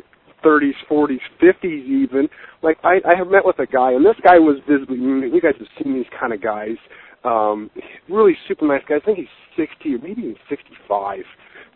[0.44, 2.28] 30s, 40s, 50s even.
[2.62, 4.96] Like I, I have met with a guy, and this guy was visibly.
[4.96, 6.76] You guys have seen these kind of guys.
[7.24, 7.70] Um,
[8.08, 8.96] really super nice guy.
[8.96, 9.26] I think he's
[9.56, 11.18] 60 or maybe even 65.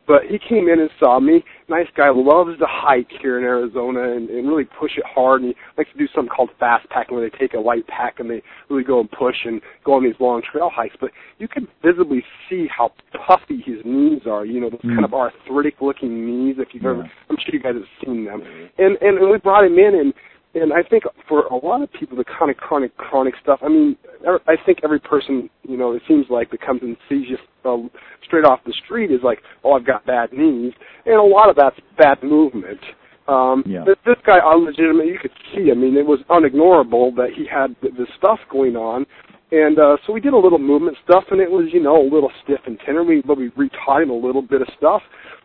[0.07, 1.43] But he came in and saw me.
[1.69, 5.43] Nice guy, loves to hike here in Arizona and, and really push it hard.
[5.43, 8.21] And he likes to do something called fast packing, where they take a light pack
[8.21, 10.97] and they really go and push and go on these long trail hikes.
[11.01, 12.93] But you can visibly see how
[13.27, 14.45] puffy his knees are.
[14.45, 14.95] You know, those mm.
[14.95, 16.57] kind of arthritic-looking knees.
[16.59, 16.91] If you've yeah.
[16.91, 18.43] ever, I'm sure you guys have seen them.
[18.79, 20.15] And and we brought him in and
[20.55, 23.61] and I think for a lot of people, the kind of chronic, chronic stuff.
[23.63, 27.27] I mean, I think every person, you know, it seems like that comes and sees
[27.29, 27.89] you uh,
[28.25, 30.73] straight off the street is like, oh, I've got bad knees,
[31.07, 32.81] and a lot of that's bad movement.
[33.27, 33.85] Um, yeah.
[33.85, 35.71] This, this guy, legitimately, you could see.
[35.71, 39.07] I mean, it was unignorable that he had this stuff going on,
[39.51, 42.09] and uh, so we did a little movement stuff, and it was, you know, a
[42.09, 43.03] little stiff and tender.
[43.03, 45.03] We, but we retaught him a little bit of stuff.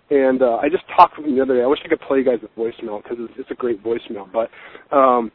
[0.10, 1.64] And uh, I just talked with him the other day.
[1.64, 4.28] I wish I could play you guys a voicemail because it's, it's a great voicemail.
[4.32, 4.50] But
[4.96, 5.32] um,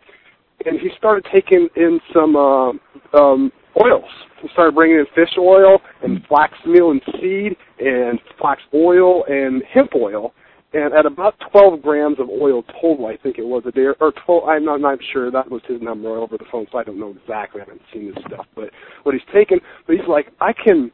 [0.66, 2.70] and he started taking in some uh,
[3.16, 4.10] um, oils.
[4.40, 9.62] He started bringing in fish oil and flax meal and seed and flax oil and
[9.72, 10.32] hemp oil.
[10.72, 14.12] And at about 12 grams of oil total, I think it was a day, or
[14.26, 16.98] 12, I'm not, not sure, that was his number over the phone, so I don't
[16.98, 18.70] know exactly, I haven't seen this stuff, but
[19.04, 20.90] what he's taken, but he's like, I can,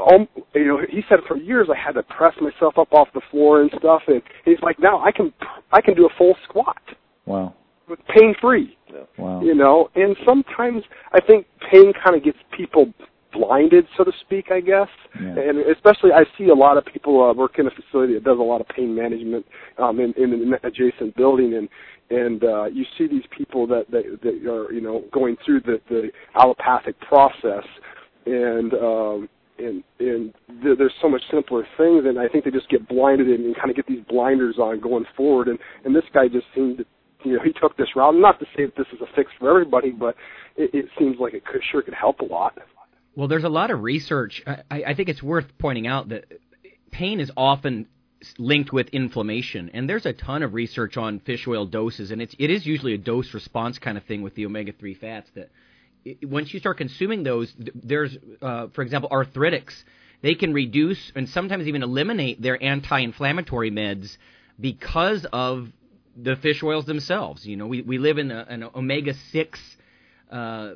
[0.00, 3.22] um, you know, he said for years I had to press myself up off the
[3.30, 5.32] floor and stuff, and he's like, now I can,
[5.72, 6.82] I can do a full squat.
[7.26, 7.54] Wow.
[8.08, 8.76] Pain free.
[9.18, 9.42] Wow.
[9.42, 12.92] You know, and sometimes I think pain kind of gets people
[13.34, 14.88] blinded, so to speak, I guess.
[15.20, 15.34] Yeah.
[15.38, 18.38] And especially, I see a lot of people uh, work in a facility that does
[18.38, 19.44] a lot of pain management
[19.78, 21.68] um, in, in an adjacent building, and
[22.10, 25.80] and uh, you see these people that, that that are you know going through the
[25.88, 27.64] the allopathic process,
[28.26, 29.28] and um,
[29.58, 33.28] and and th- there's so much simpler things, and I think they just get blinded
[33.28, 35.48] and, and kind of get these blinders on going forward.
[35.48, 36.84] And and this guy just seemed, to,
[37.24, 38.14] you know, he took this route.
[38.14, 40.16] Not to say that this is a fix for everybody, but
[40.56, 42.58] it, it seems like it could sure could help a lot.
[43.16, 44.42] Well, there's a lot of research.
[44.46, 46.24] I, I think it's worth pointing out that
[46.90, 47.86] pain is often
[48.38, 52.34] linked with inflammation, and there's a ton of research on fish oil doses, and it's
[52.38, 55.50] it is usually a dose response kind of thing with the omega three fats that
[56.22, 59.72] once you start consuming those, there's, uh, for example, arthritics.
[60.22, 64.16] They can reduce and sometimes even eliminate their anti-inflammatory meds
[64.58, 65.68] because of
[66.16, 67.44] the fish oils themselves.
[67.46, 69.58] You know, we, we live in a, an omega six
[70.30, 70.72] uh,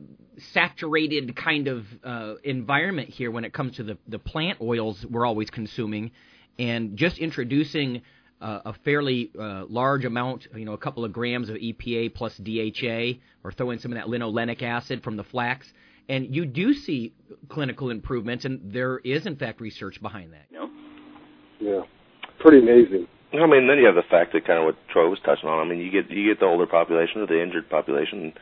[0.52, 5.26] saturated kind of uh, environment here when it comes to the the plant oils we're
[5.26, 6.10] always consuming,
[6.58, 8.02] and just introducing
[8.40, 12.36] uh, a fairly uh, large amount, you know, a couple of grams of EPA plus
[12.36, 15.66] DHA, or throw in some of that linolenic acid from the flax,
[16.08, 17.12] and you do see
[17.48, 20.46] clinical improvements, and there is in fact research behind that.
[20.50, 20.70] No.
[21.60, 21.82] Yeah,
[22.38, 23.08] pretty amazing.
[23.32, 25.58] I mean, then you have the fact that kind of what Troy was touching on.
[25.58, 28.32] I mean, you get you get the older population or the injured population, and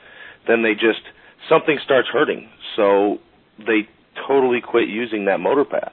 [0.46, 1.02] then they just
[1.48, 3.18] something starts hurting, so
[3.58, 3.88] they
[4.28, 5.92] totally quit using that motor path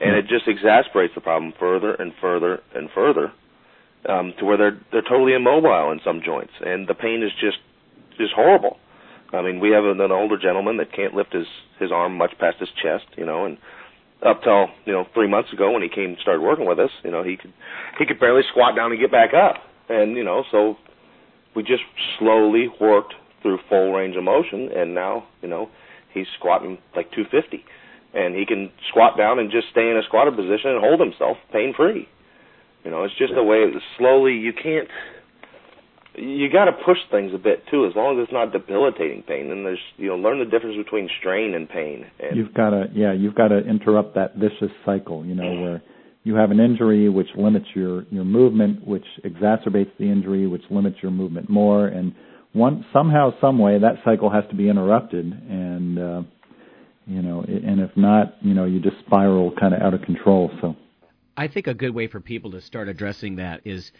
[0.00, 3.32] and it just exasperates the problem further and further and further,
[4.08, 7.58] um, to where they're they're totally immobile in some joints, and the pain is just
[8.18, 8.78] just horrible.
[9.32, 11.46] I mean, we have an, an older gentleman that can't lift his
[11.78, 13.58] his arm much past his chest, you know, and
[14.26, 17.10] up till you know three months ago when he came started working with us, you
[17.10, 17.52] know, he could
[17.98, 19.56] he could barely squat down and get back up,
[19.88, 20.76] and you know, so
[21.54, 21.82] we just
[22.18, 25.68] slowly worked through full range of motion, and now you know
[26.12, 27.64] he's squatting like 250,
[28.14, 31.36] and he can squat down and just stay in a squatted position and hold himself
[31.52, 32.08] pain free.
[32.84, 33.64] You know, it's just a way.
[33.98, 34.88] Slowly, you can't
[36.16, 39.50] you got to push things a bit too, as long as it's not debilitating pain.
[39.50, 42.04] And there's, you know, learn the difference between strain and pain.
[42.18, 45.24] And you've got to, yeah, you've got to interrupt that vicious cycle.
[45.24, 45.82] You know, where
[46.24, 50.96] you have an injury which limits your your movement, which exacerbates the injury, which limits
[51.02, 52.14] your movement more, and
[52.52, 55.24] one somehow, some way, that cycle has to be interrupted.
[55.24, 56.22] And uh,
[57.10, 60.48] you know, and if not, you know, you just spiral kind of out of control.
[60.60, 60.76] So,
[61.36, 63.90] I think a good way for people to start addressing that is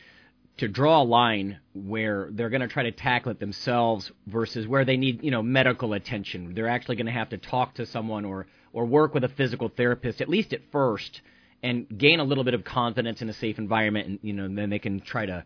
[0.58, 4.84] to draw a line where they're going to try to tackle it themselves versus where
[4.84, 6.54] they need you know medical attention.
[6.54, 9.68] They're actually going to have to talk to someone or or work with a physical
[9.68, 11.20] therapist at least at first
[11.64, 14.56] and gain a little bit of confidence in a safe environment and you know and
[14.56, 15.44] then they can try to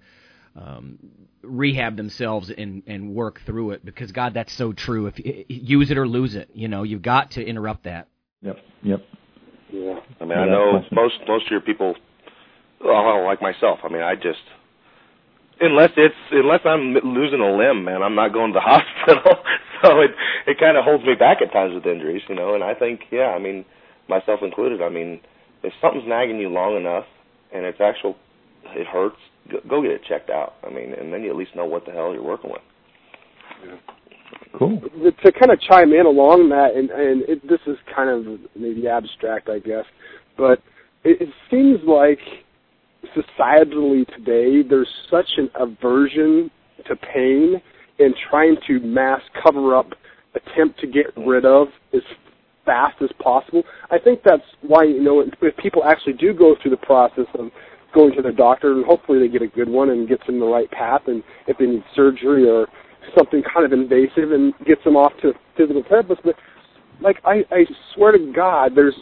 [0.56, 0.98] um,
[1.42, 5.14] rehab themselves and and work through it because God that's so true if
[5.48, 8.08] use it or lose it you know you've got to interrupt that
[8.40, 9.00] yep yep
[9.70, 11.94] yeah I mean yeah, I know most most of your people
[12.80, 14.40] well like myself I mean I just
[15.60, 19.42] unless it's unless I'm losing a limb, man, I'm not going to the hospital.
[19.82, 20.10] so it
[20.46, 22.54] it kind of holds me back at times with injuries, you know.
[22.54, 23.64] And I think, yeah, I mean,
[24.08, 24.82] myself included.
[24.82, 25.20] I mean,
[25.62, 27.04] if something's nagging you long enough
[27.52, 28.16] and it's actual,
[28.74, 29.18] it hurts,
[29.50, 30.54] go, go get it checked out.
[30.64, 32.62] I mean, and then you at least know what the hell you're working with.
[33.66, 33.76] Yeah.
[34.58, 34.80] Cool.
[34.80, 38.86] To kind of chime in along that, and and it, this is kind of maybe
[38.88, 39.84] abstract, I guess,
[40.36, 40.62] but
[41.02, 42.20] it, it seems like
[43.16, 46.50] societally today, there's such an aversion
[46.86, 47.60] to pain
[47.98, 49.90] and trying to mass cover up,
[50.34, 52.02] attempt to get rid of as
[52.64, 53.62] fast as possible.
[53.90, 57.50] I think that's why, you know, if people actually do go through the process of
[57.94, 60.46] going to their doctor, and hopefully they get a good one and gets them the
[60.46, 62.66] right path, and if they need surgery or
[63.16, 66.20] something kind of invasive and gets them off to a physical therapist.
[66.24, 66.36] But
[67.00, 67.64] like I, I
[67.94, 68.94] swear to God, there's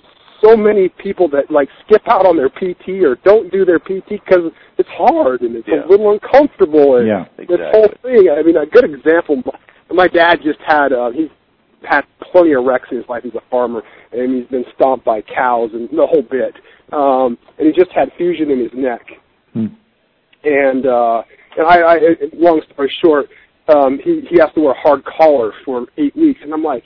[0.43, 4.09] so many people that like skip out on their PT or don't do their PT
[4.09, 5.87] because it's hard and it's yeah.
[5.87, 7.57] a little uncomfortable and yeah, exactly.
[7.57, 8.29] this whole thing.
[8.37, 9.43] I mean, a good example.
[9.91, 11.29] My dad just had uh, he's
[11.89, 13.23] had plenty of wrecks in his life.
[13.23, 16.55] He's a farmer and he's been stomped by cows and the whole bit.
[16.93, 19.07] Um, and he just had fusion in his neck.
[19.53, 19.67] Hmm.
[20.45, 21.23] And uh,
[21.57, 21.99] and I, I,
[22.35, 23.27] long story short,
[23.69, 26.41] um, he he has to wear a hard collar for eight weeks.
[26.43, 26.85] And I'm like,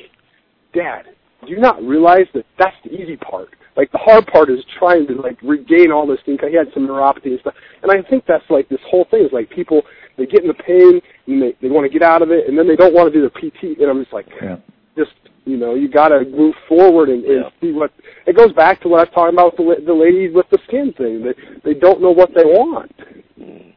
[0.75, 1.05] Dad,
[1.45, 3.49] do you not realize that that's the easy part?
[3.77, 6.39] Like the hard part is trying to like regain all this thing.
[6.39, 9.25] Cause He had some neuropathy and stuff, and I think that's like this whole thing
[9.25, 9.83] is like people
[10.17, 12.59] they get in the pain and they they want to get out of it, and
[12.59, 13.79] then they don't want to do their PT.
[13.79, 14.57] And I'm just like, yeah.
[14.97, 15.13] Just
[15.45, 17.51] you know, you got to move forward and, and Yeah.
[17.61, 17.93] see what.
[18.27, 20.59] It goes back to what I was talking about with the the ladies with the
[20.67, 21.23] skin thing.
[21.23, 22.93] They they don't know what they want.
[23.41, 23.75] Mm.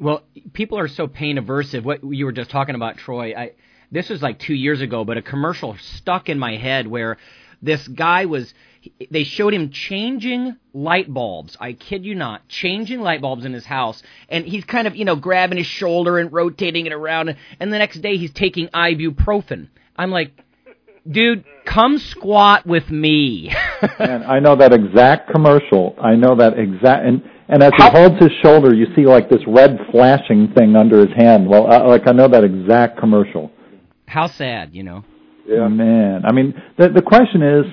[0.00, 0.22] Well,
[0.52, 1.82] people are so pain aversive.
[1.84, 3.52] What you were just talking about, Troy, I
[3.90, 7.16] this was like two years ago, but a commercial stuck in my head where
[7.62, 8.52] this guy was.
[9.10, 11.56] They showed him changing light bulbs.
[11.60, 15.04] I kid you not, changing light bulbs in his house, and he's kind of you
[15.04, 19.68] know grabbing his shoulder and rotating it around, and the next day he's taking ibuprofen.
[19.98, 20.32] I'm like,
[21.10, 23.52] dude, come squat with me.
[23.98, 25.96] and I know that exact commercial.
[26.00, 29.40] I know that exact and and as he holds his shoulder, you see like this
[29.46, 31.48] red flashing thing under his hand.
[31.48, 33.50] Well, uh, like I know that exact commercial.
[34.06, 35.04] How sad, you know.
[35.46, 35.66] Yeah.
[35.66, 37.64] Man, I mean, the the question is,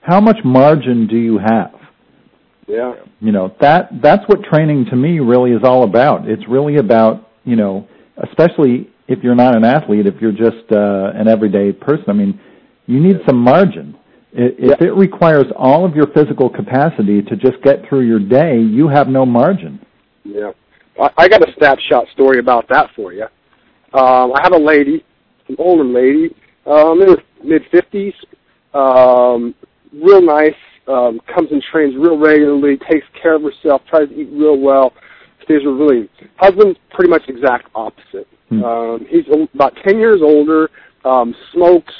[0.00, 1.74] how much margin do you have?
[2.68, 2.94] Yeah.
[3.20, 6.28] You know, that that's what training to me really is all about.
[6.28, 7.88] It's really about, you know,
[8.22, 12.04] especially if you're not an athlete, if you're just uh, an everyday person.
[12.08, 12.38] I mean,
[12.86, 13.96] you need some margin.
[14.32, 18.86] If it requires all of your physical capacity to just get through your day, you
[18.86, 19.80] have no margin.
[20.22, 20.52] Yeah.
[21.00, 23.24] I, I got a snapshot story about that for you.
[23.94, 25.02] Um, I have a lady,
[25.48, 26.34] an older lady,
[26.66, 28.12] um, in her mid fifties,
[28.74, 29.54] um,
[29.94, 30.52] real nice,
[30.86, 34.92] um, comes and trains real regularly, takes care of herself, tries to eat real well,
[35.48, 38.28] stays with really husband's pretty much exact opposite.
[38.50, 38.62] Hmm.
[38.64, 39.24] Um, he's
[39.54, 40.68] about ten years older,
[41.04, 41.92] um, smokes,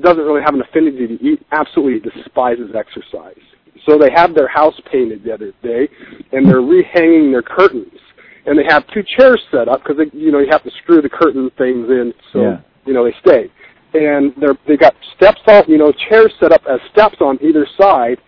[0.00, 3.38] doesn't really have an affinity to eat, absolutely despises exercise.
[3.86, 5.88] So they have their house painted the other day,
[6.32, 7.92] and they're rehanging their curtains.
[8.46, 11.08] And they have two chairs set up because you know you have to screw the
[11.08, 12.60] curtain things in so Yeah.
[12.86, 13.50] you know they stay.
[13.92, 17.66] And they're they got steps on you know chairs set up as steps on either
[17.78, 18.18] side,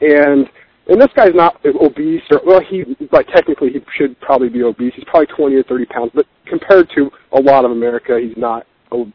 [0.00, 0.48] and
[0.90, 4.92] and this guy's not obese or well he but technically he should probably be obese.
[4.94, 8.66] He's probably 20 or 30 pounds but compared to a lot of america he's not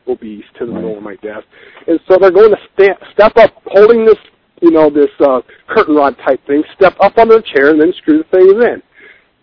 [0.07, 1.45] obese to the of my desk
[1.87, 4.17] and so they're going to stand, step up holding this
[4.61, 7.93] you know this uh curtain rod type thing step up on their chair and then
[7.97, 8.81] screw the thing in.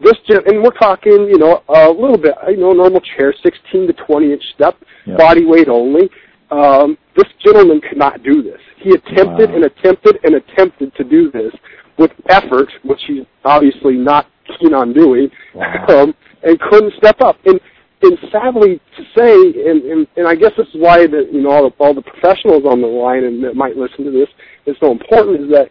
[0.00, 3.88] This gen- and we're talking you know a little bit you know normal chair 16
[3.88, 4.76] to 20 inch step
[5.06, 5.18] yep.
[5.18, 6.08] body weight only.
[6.50, 8.60] Um this gentleman could not do this.
[8.78, 9.56] He attempted wow.
[9.56, 11.52] and attempted and attempted to do this
[11.98, 14.26] with effort, which he's obviously not
[14.58, 15.86] keen on doing, wow.
[15.88, 17.36] um, and couldn't step up.
[17.44, 17.60] And
[18.02, 21.50] and sadly to say, and, and and I guess this is why that you know
[21.50, 24.28] all the, all the professionals on the line and that might listen to this
[24.66, 25.70] is so important is that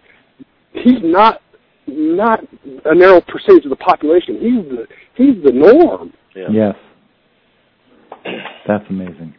[0.74, 1.42] he's not
[1.88, 2.40] not
[2.86, 4.36] a narrow percentage of the population.
[4.36, 6.14] He's the he's the norm.
[6.36, 6.48] Yeah.
[6.52, 6.76] Yes,
[8.68, 9.36] that's amazing.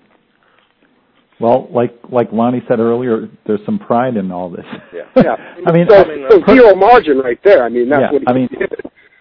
[1.42, 4.64] Well, like like Lonnie said earlier, there's some pride in all this.
[4.94, 5.36] Yeah, yeah.
[5.66, 7.64] I mean, so, I mean, so zero margin right there.
[7.64, 8.22] I mean, that's yeah, what.
[8.28, 8.48] I mean,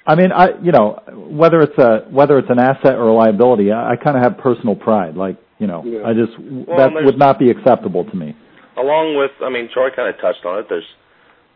[0.05, 3.71] I mean, I you know whether it's a whether it's an asset or a liability,
[3.71, 5.15] I, I kind of have personal pride.
[5.17, 6.05] Like you know, yeah.
[6.05, 8.37] I just well, that would not be acceptable to me.
[8.77, 10.67] Along with, I mean, Troy kind of touched on it.
[10.69, 10.85] There's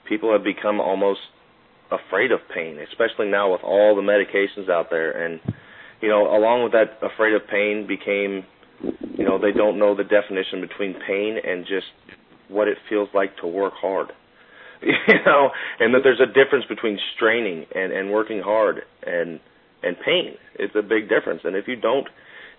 [0.09, 1.21] people have become almost
[1.91, 5.39] afraid of pain, especially now with all the medications out there, and
[6.01, 8.45] you know, along with that, afraid of pain became
[8.81, 11.87] you know, they don't know the definition between pain and just
[12.47, 14.11] what it feels like to work hard.
[14.81, 15.49] You know,
[15.79, 19.39] and that there's a difference between straining and and working hard and
[19.81, 20.35] and pain.
[20.59, 21.41] It's a big difference.
[21.43, 22.07] And if you don't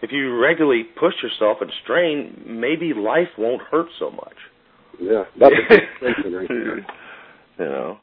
[0.03, 4.37] if you regularly push yourself and strain, maybe life won't hurt so much.
[5.01, 6.77] Yeah, that's a right there.
[6.79, 6.85] You
[7.59, 7.99] know.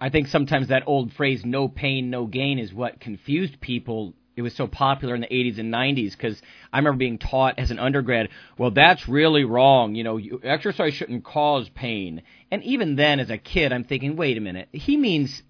[0.00, 4.42] I think sometimes that old phrase "no pain, no gain" is what confused people it
[4.42, 6.40] was so popular in the 80s and 90s because
[6.72, 9.94] I remember being taught as an undergrad, well, that's really wrong.
[9.94, 12.22] You know, you, exercise shouldn't cause pain.
[12.50, 15.42] And even then, as a kid, I'm thinking, wait a minute, he means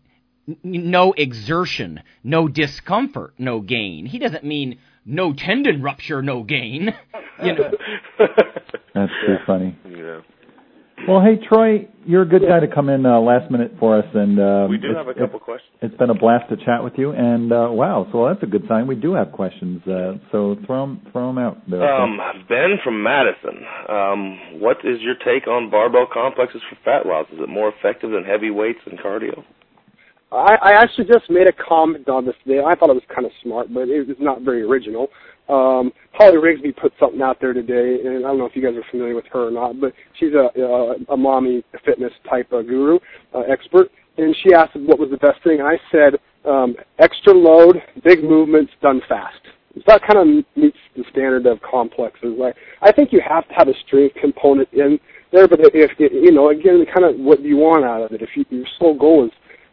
[0.48, 4.06] n- no exertion, no discomfort, no gain.
[4.06, 6.94] He doesn't mean no tendon rupture, no gain.
[7.42, 7.70] you know.
[8.94, 9.78] That's too funny.
[9.88, 10.20] Yeah.
[11.06, 14.06] Well, hey Troy, you're a good guy to come in uh, last minute for us,
[14.14, 15.70] and uh, we do have a couple questions.
[15.82, 18.64] It's been a blast to chat with you, and uh, wow, so that's a good
[18.68, 18.86] sign.
[18.86, 21.58] We do have questions, uh, so throw them, throw them out.
[21.68, 27.06] There, um, Ben from Madison, um, what is your take on barbell complexes for fat
[27.06, 27.26] loss?
[27.32, 29.44] Is it more effective than heavy weights and cardio?
[30.34, 32.60] I, I actually just made a comment on this today.
[32.64, 35.08] I thought it was kind of smart, but it was not very original.
[35.48, 38.76] Um, Holly Rigsby put something out there today, and I don't know if you guys
[38.76, 42.66] are familiar with her or not, but she's a a, a mommy fitness type of
[42.66, 42.98] guru,
[43.34, 45.60] uh, expert, and she asked what was the best thing.
[45.60, 46.14] I said
[46.48, 49.40] um, extra load, big movements, done fast.
[49.74, 52.34] So that kind of meets the standard of complexes.
[52.38, 54.98] Like I think you have to have a strength component in
[55.30, 58.22] there, but if you know, again, kind of what do you want out of it?
[58.22, 59.32] If you, your sole goal is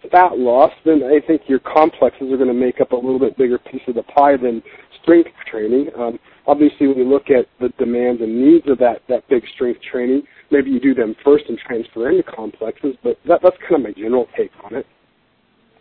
[0.09, 3.37] fat loss, then I think your complexes are going to make up a little bit
[3.37, 4.63] bigger piece of the pie than
[5.01, 5.89] strength training.
[5.97, 9.81] Um, obviously, when you look at the demands and needs of that that big strength
[9.81, 12.95] training, maybe you do them first and transfer into complexes.
[13.03, 14.85] But that, that's kind of my general take on it.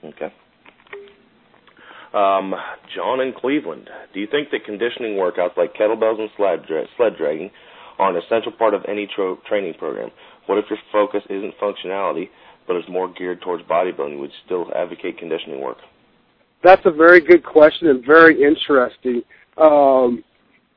[0.04, 0.32] Okay.
[2.12, 2.54] Um,
[2.94, 7.16] John in Cleveland, do you think that conditioning workouts like kettlebells and sled, dra- sled
[7.16, 7.50] dragging
[7.98, 10.10] are an essential part of any tro- training program?
[10.46, 12.28] What if your focus isn't functionality,
[12.66, 14.18] but is more geared towards bodybuilding?
[14.18, 15.78] Would still advocate conditioning work?
[16.62, 19.22] That's a very good question and very interesting.
[19.56, 20.22] Um,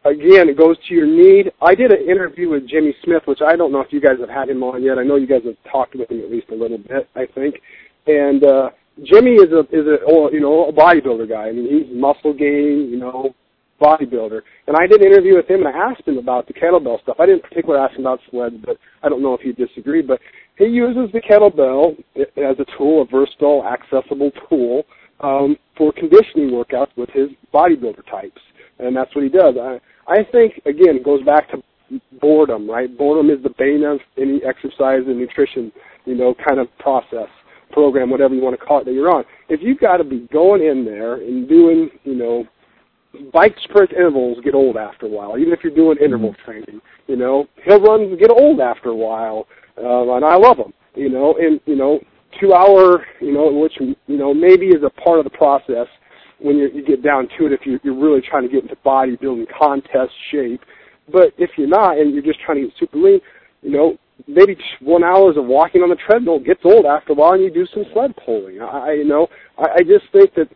[0.06, 1.52] again, it goes to your need.
[1.62, 4.30] I did an interview with Jimmy Smith, which I don't know if you guys have
[4.30, 4.98] had him on yet.
[4.98, 7.56] I know you guys have talked with him at least a little bit, I think.
[8.08, 8.70] And uh,
[9.04, 10.00] Jimmy is a is a
[10.32, 11.48] you know a bodybuilder guy.
[11.48, 13.34] I mean, he's muscle gain, you know,
[13.84, 14.42] bodybuilder.
[14.68, 17.18] And I did an interview with him, and I asked him about the kettlebell stuff.
[17.20, 20.08] I didn't particularly ask him about sleds, but I don't know if he disagreed.
[20.08, 20.20] But
[20.58, 24.84] he uses the kettlebell as a tool, a versatile, accessible tool
[25.20, 28.42] um, for conditioning workouts with his bodybuilder types,
[28.80, 29.56] and that's what he does.
[29.60, 31.64] I I think again it goes back to
[32.20, 32.96] boredom, right?
[32.98, 35.72] Boredom is the bane of any exercise and nutrition,
[36.06, 37.30] you know, kind of process
[37.72, 39.24] program, whatever you want to call it that you're on.
[39.50, 42.46] If you've got to be going in there and doing, you know,
[43.32, 45.38] bike sprint intervals get old after a while.
[45.38, 46.46] Even if you're doing interval mm-hmm.
[46.46, 49.48] training, you know, hill runs get old after a while,
[49.78, 50.74] uh, and I love them.
[50.96, 52.00] You know, and you know,
[52.40, 55.88] two hour, you know, which you know maybe is a part of the process
[56.40, 57.54] when you, you get down to it.
[57.54, 60.62] If you're, you're really trying to get into bodybuilding contest shape,
[61.12, 63.20] but if you're not and you're just trying to get super lean,
[63.62, 63.98] you know,
[64.28, 67.44] maybe just one hours of walking on the treadmill gets old after a while, and
[67.44, 68.62] you do some sled pulling.
[68.62, 70.50] I, I you know, I, I just think that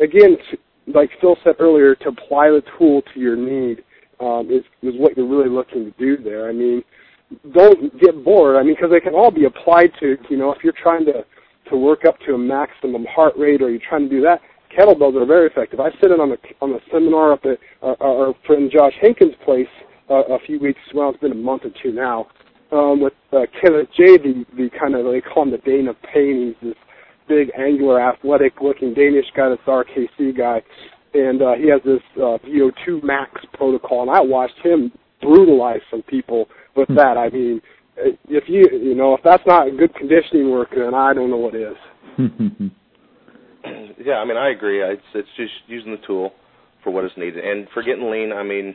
[0.00, 0.36] again,
[0.86, 3.84] like Phil said earlier, to apply the tool to your need
[4.20, 6.48] um, is is what you're really looking to do there.
[6.48, 6.82] I mean
[7.52, 8.56] don't get bored.
[8.56, 11.24] I mean, because they can all be applied to, you know, if you're trying to
[11.70, 14.40] to work up to a maximum heart rate, or you're trying to do that,
[14.76, 15.78] kettlebells are very effective.
[15.78, 19.36] I sit in on a on a seminar up at uh, our friend Josh Henkin's
[19.44, 19.68] place
[20.10, 20.80] uh, a few weeks.
[20.94, 22.26] Well, it's been a month or two now.
[22.72, 25.96] Um, with uh, Kenneth Jay, the the kind of they call him the Dane of
[26.12, 26.54] Pain.
[26.60, 26.78] He's this
[27.30, 30.60] big, angular, athletic-looking Danish guy that's RKC guy,
[31.14, 34.90] and uh, he has this uh, VO2 max protocol, and I watched him
[35.22, 36.96] brutalize some people with Hmm.
[36.96, 37.16] that.
[37.16, 37.62] I mean,
[38.28, 41.54] if you you know if that's not good conditioning work, then I don't know what
[41.54, 41.76] is.
[44.04, 44.82] yeah, I mean, I agree.
[44.82, 46.32] It's it's just using the tool
[46.82, 48.32] for what is needed, and for getting lean.
[48.32, 48.74] I mean,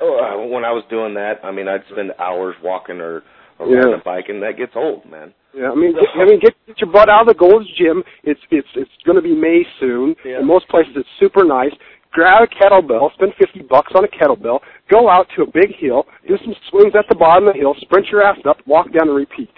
[0.00, 3.22] oh, uh, when I was doing that, I mean, I'd spend hours walking or
[3.58, 3.78] or Yeah.
[3.78, 5.34] riding a bike, and that gets old, man.
[5.54, 8.02] Yeah, I mean, get, I mean, get, get your butt out of the Gold's Gym.
[8.24, 10.14] It's it's it's going to be May soon.
[10.24, 10.40] Yeah.
[10.40, 11.72] In most places, it's super nice.
[12.12, 14.60] Grab a kettlebell, spend fifty bucks on a kettlebell.
[14.90, 17.74] Go out to a big hill, do some swings at the bottom of the hill,
[17.80, 19.50] sprint your ass up, walk down, and repeat.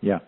[0.00, 0.18] yeah.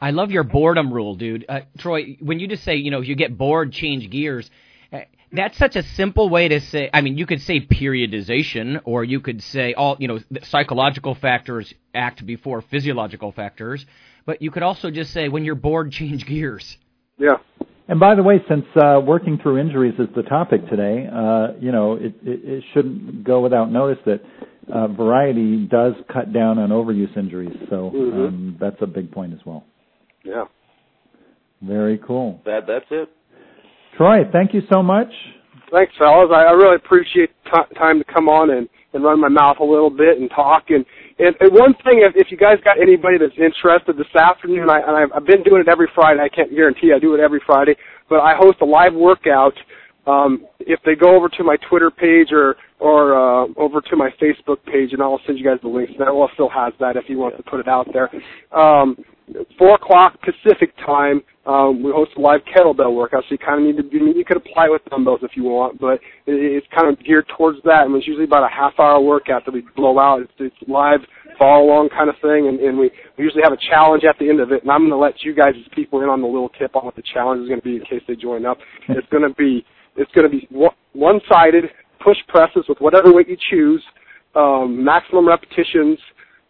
[0.00, 1.44] I love your boredom rule, dude.
[1.48, 4.50] Uh, Troy, when you just say, you know, if you get bored, change gears.
[4.92, 4.98] uh,
[5.32, 6.90] That's such a simple way to say.
[6.92, 11.72] I mean, you could say periodization, or you could say all, you know, psychological factors
[11.94, 13.86] act before physiological factors.
[14.24, 16.76] But you could also just say, when you're bored, change gears.
[17.18, 17.36] Yeah.
[17.88, 21.72] And by the way, since uh, working through injuries is the topic today, uh, you
[21.72, 24.20] know, it, it, it shouldn't go without notice that
[24.72, 27.54] uh, variety does cut down on overuse injuries.
[27.68, 28.28] So Mhm.
[28.28, 29.64] um, that's a big point as well.
[30.24, 30.44] Yeah.
[31.60, 32.40] Very cool.
[32.44, 33.08] That that's it.
[33.96, 35.08] Troy, thank you so much.
[35.70, 36.30] Thanks, fellas.
[36.32, 39.64] I, I really appreciate t- time to come on and, and run my mouth a
[39.64, 40.64] little bit and talk.
[40.70, 40.84] And,
[41.18, 44.80] and, and one thing, if, if you guys got anybody that's interested this afternoon, I,
[44.80, 46.20] and I've, I've been doing it every Friday.
[46.20, 47.76] I can't guarantee I do it every Friday,
[48.08, 49.54] but I host a live workout.
[50.06, 54.10] Um, if they go over to my Twitter page or or uh, over to my
[54.20, 55.92] Facebook page, and I'll send you guys the links.
[55.98, 58.10] That well, still has that if you want to put it out there.
[58.58, 58.96] Um,
[59.58, 61.22] four o'clock Pacific time.
[61.44, 63.96] Um, we host a live kettlebell workout, so you kind of need to.
[63.96, 65.94] I you could apply with dumbbells if you want, but
[66.26, 67.86] it, it's kind of geared towards that.
[67.86, 70.22] And it's usually about a half hour workout that we blow out.
[70.22, 71.00] It's, it's live,
[71.38, 74.28] follow along kind of thing, and, and we, we usually have a challenge at the
[74.28, 74.62] end of it.
[74.62, 76.84] And I'm going to let you guys, as people, in on the little tip on
[76.84, 78.58] what the challenge is going to be in case they join up.
[78.88, 79.64] It's going to be
[79.96, 80.48] it's going to be
[80.92, 81.64] one sided
[82.02, 83.82] push presses with whatever weight you choose,
[84.34, 85.98] um, maximum repetitions.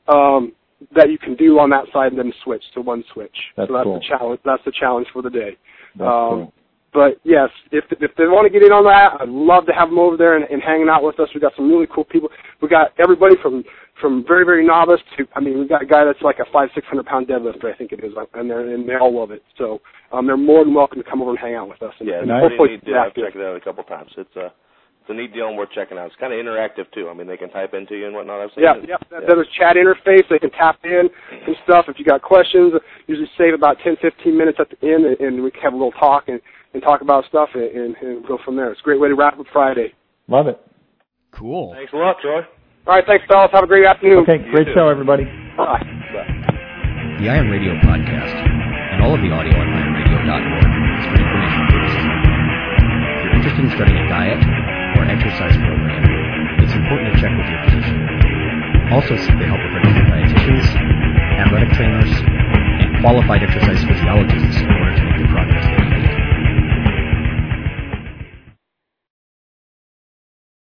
[0.09, 0.53] Um,
[0.97, 3.36] that you can do on that side and then switch to one switch.
[3.57, 3.95] That's so that's cool.
[4.01, 4.40] the challenge.
[4.45, 5.57] That's the challenge for the day.
[5.97, 6.53] That's Um, cool.
[6.93, 9.88] But yes, if if they want to get in on that, I'd love to have
[9.88, 11.28] them over there and, and hanging out with us.
[11.34, 12.28] We got some really cool people.
[12.61, 13.64] We got everybody from
[14.03, 16.68] from very very novice to I mean we got a guy that's like a five
[16.74, 19.42] six hundred pound deadlifter I think it is, and they and they all love it.
[19.57, 19.80] So
[20.12, 21.94] um, they're more than welcome to come over and hang out with us.
[22.00, 22.92] And, Yeah, and hopefully pretty neat.
[22.92, 24.11] Yeah, I've yeah, checked it out a couple times.
[24.18, 24.53] It's a
[25.00, 26.07] it's a neat deal and worth checking out.
[26.07, 27.09] It's kind of interactive too.
[27.09, 28.40] I mean, they can type into you and whatnot.
[28.40, 28.86] I've seen Yeah, it.
[28.88, 28.98] yeah.
[29.11, 30.22] There's a chat interface.
[30.30, 31.86] They can tap in and stuff.
[31.88, 32.74] If you got questions,
[33.09, 35.76] usually save about ten, fifteen minutes at the end, and, and we can have a
[35.76, 36.40] little talk and,
[36.74, 38.70] and talk about stuff and, and, and go from there.
[38.70, 39.92] It's a great way to wrap up Friday.
[40.28, 40.61] Love it.
[41.32, 41.72] Cool.
[41.74, 42.42] Thanks a lot, Troy.
[42.87, 43.51] All right, thanks, fellas.
[43.55, 44.26] Have a great afternoon.
[44.26, 44.74] Okay, great too.
[44.74, 45.22] show, everybody.
[45.55, 45.78] Bye.
[47.22, 50.66] The Iron Radio podcast and all of the audio on ironradio.org
[50.99, 52.03] is for information purposes.
[52.03, 54.43] If you're interested in starting a diet
[54.99, 56.03] or an exercise program,
[56.59, 58.03] it's important to check with your physician.
[58.91, 60.66] Also seek the help of registered dietitians,
[61.39, 62.11] athletic trainers,
[62.83, 65.07] and qualified exercise physiologists in order to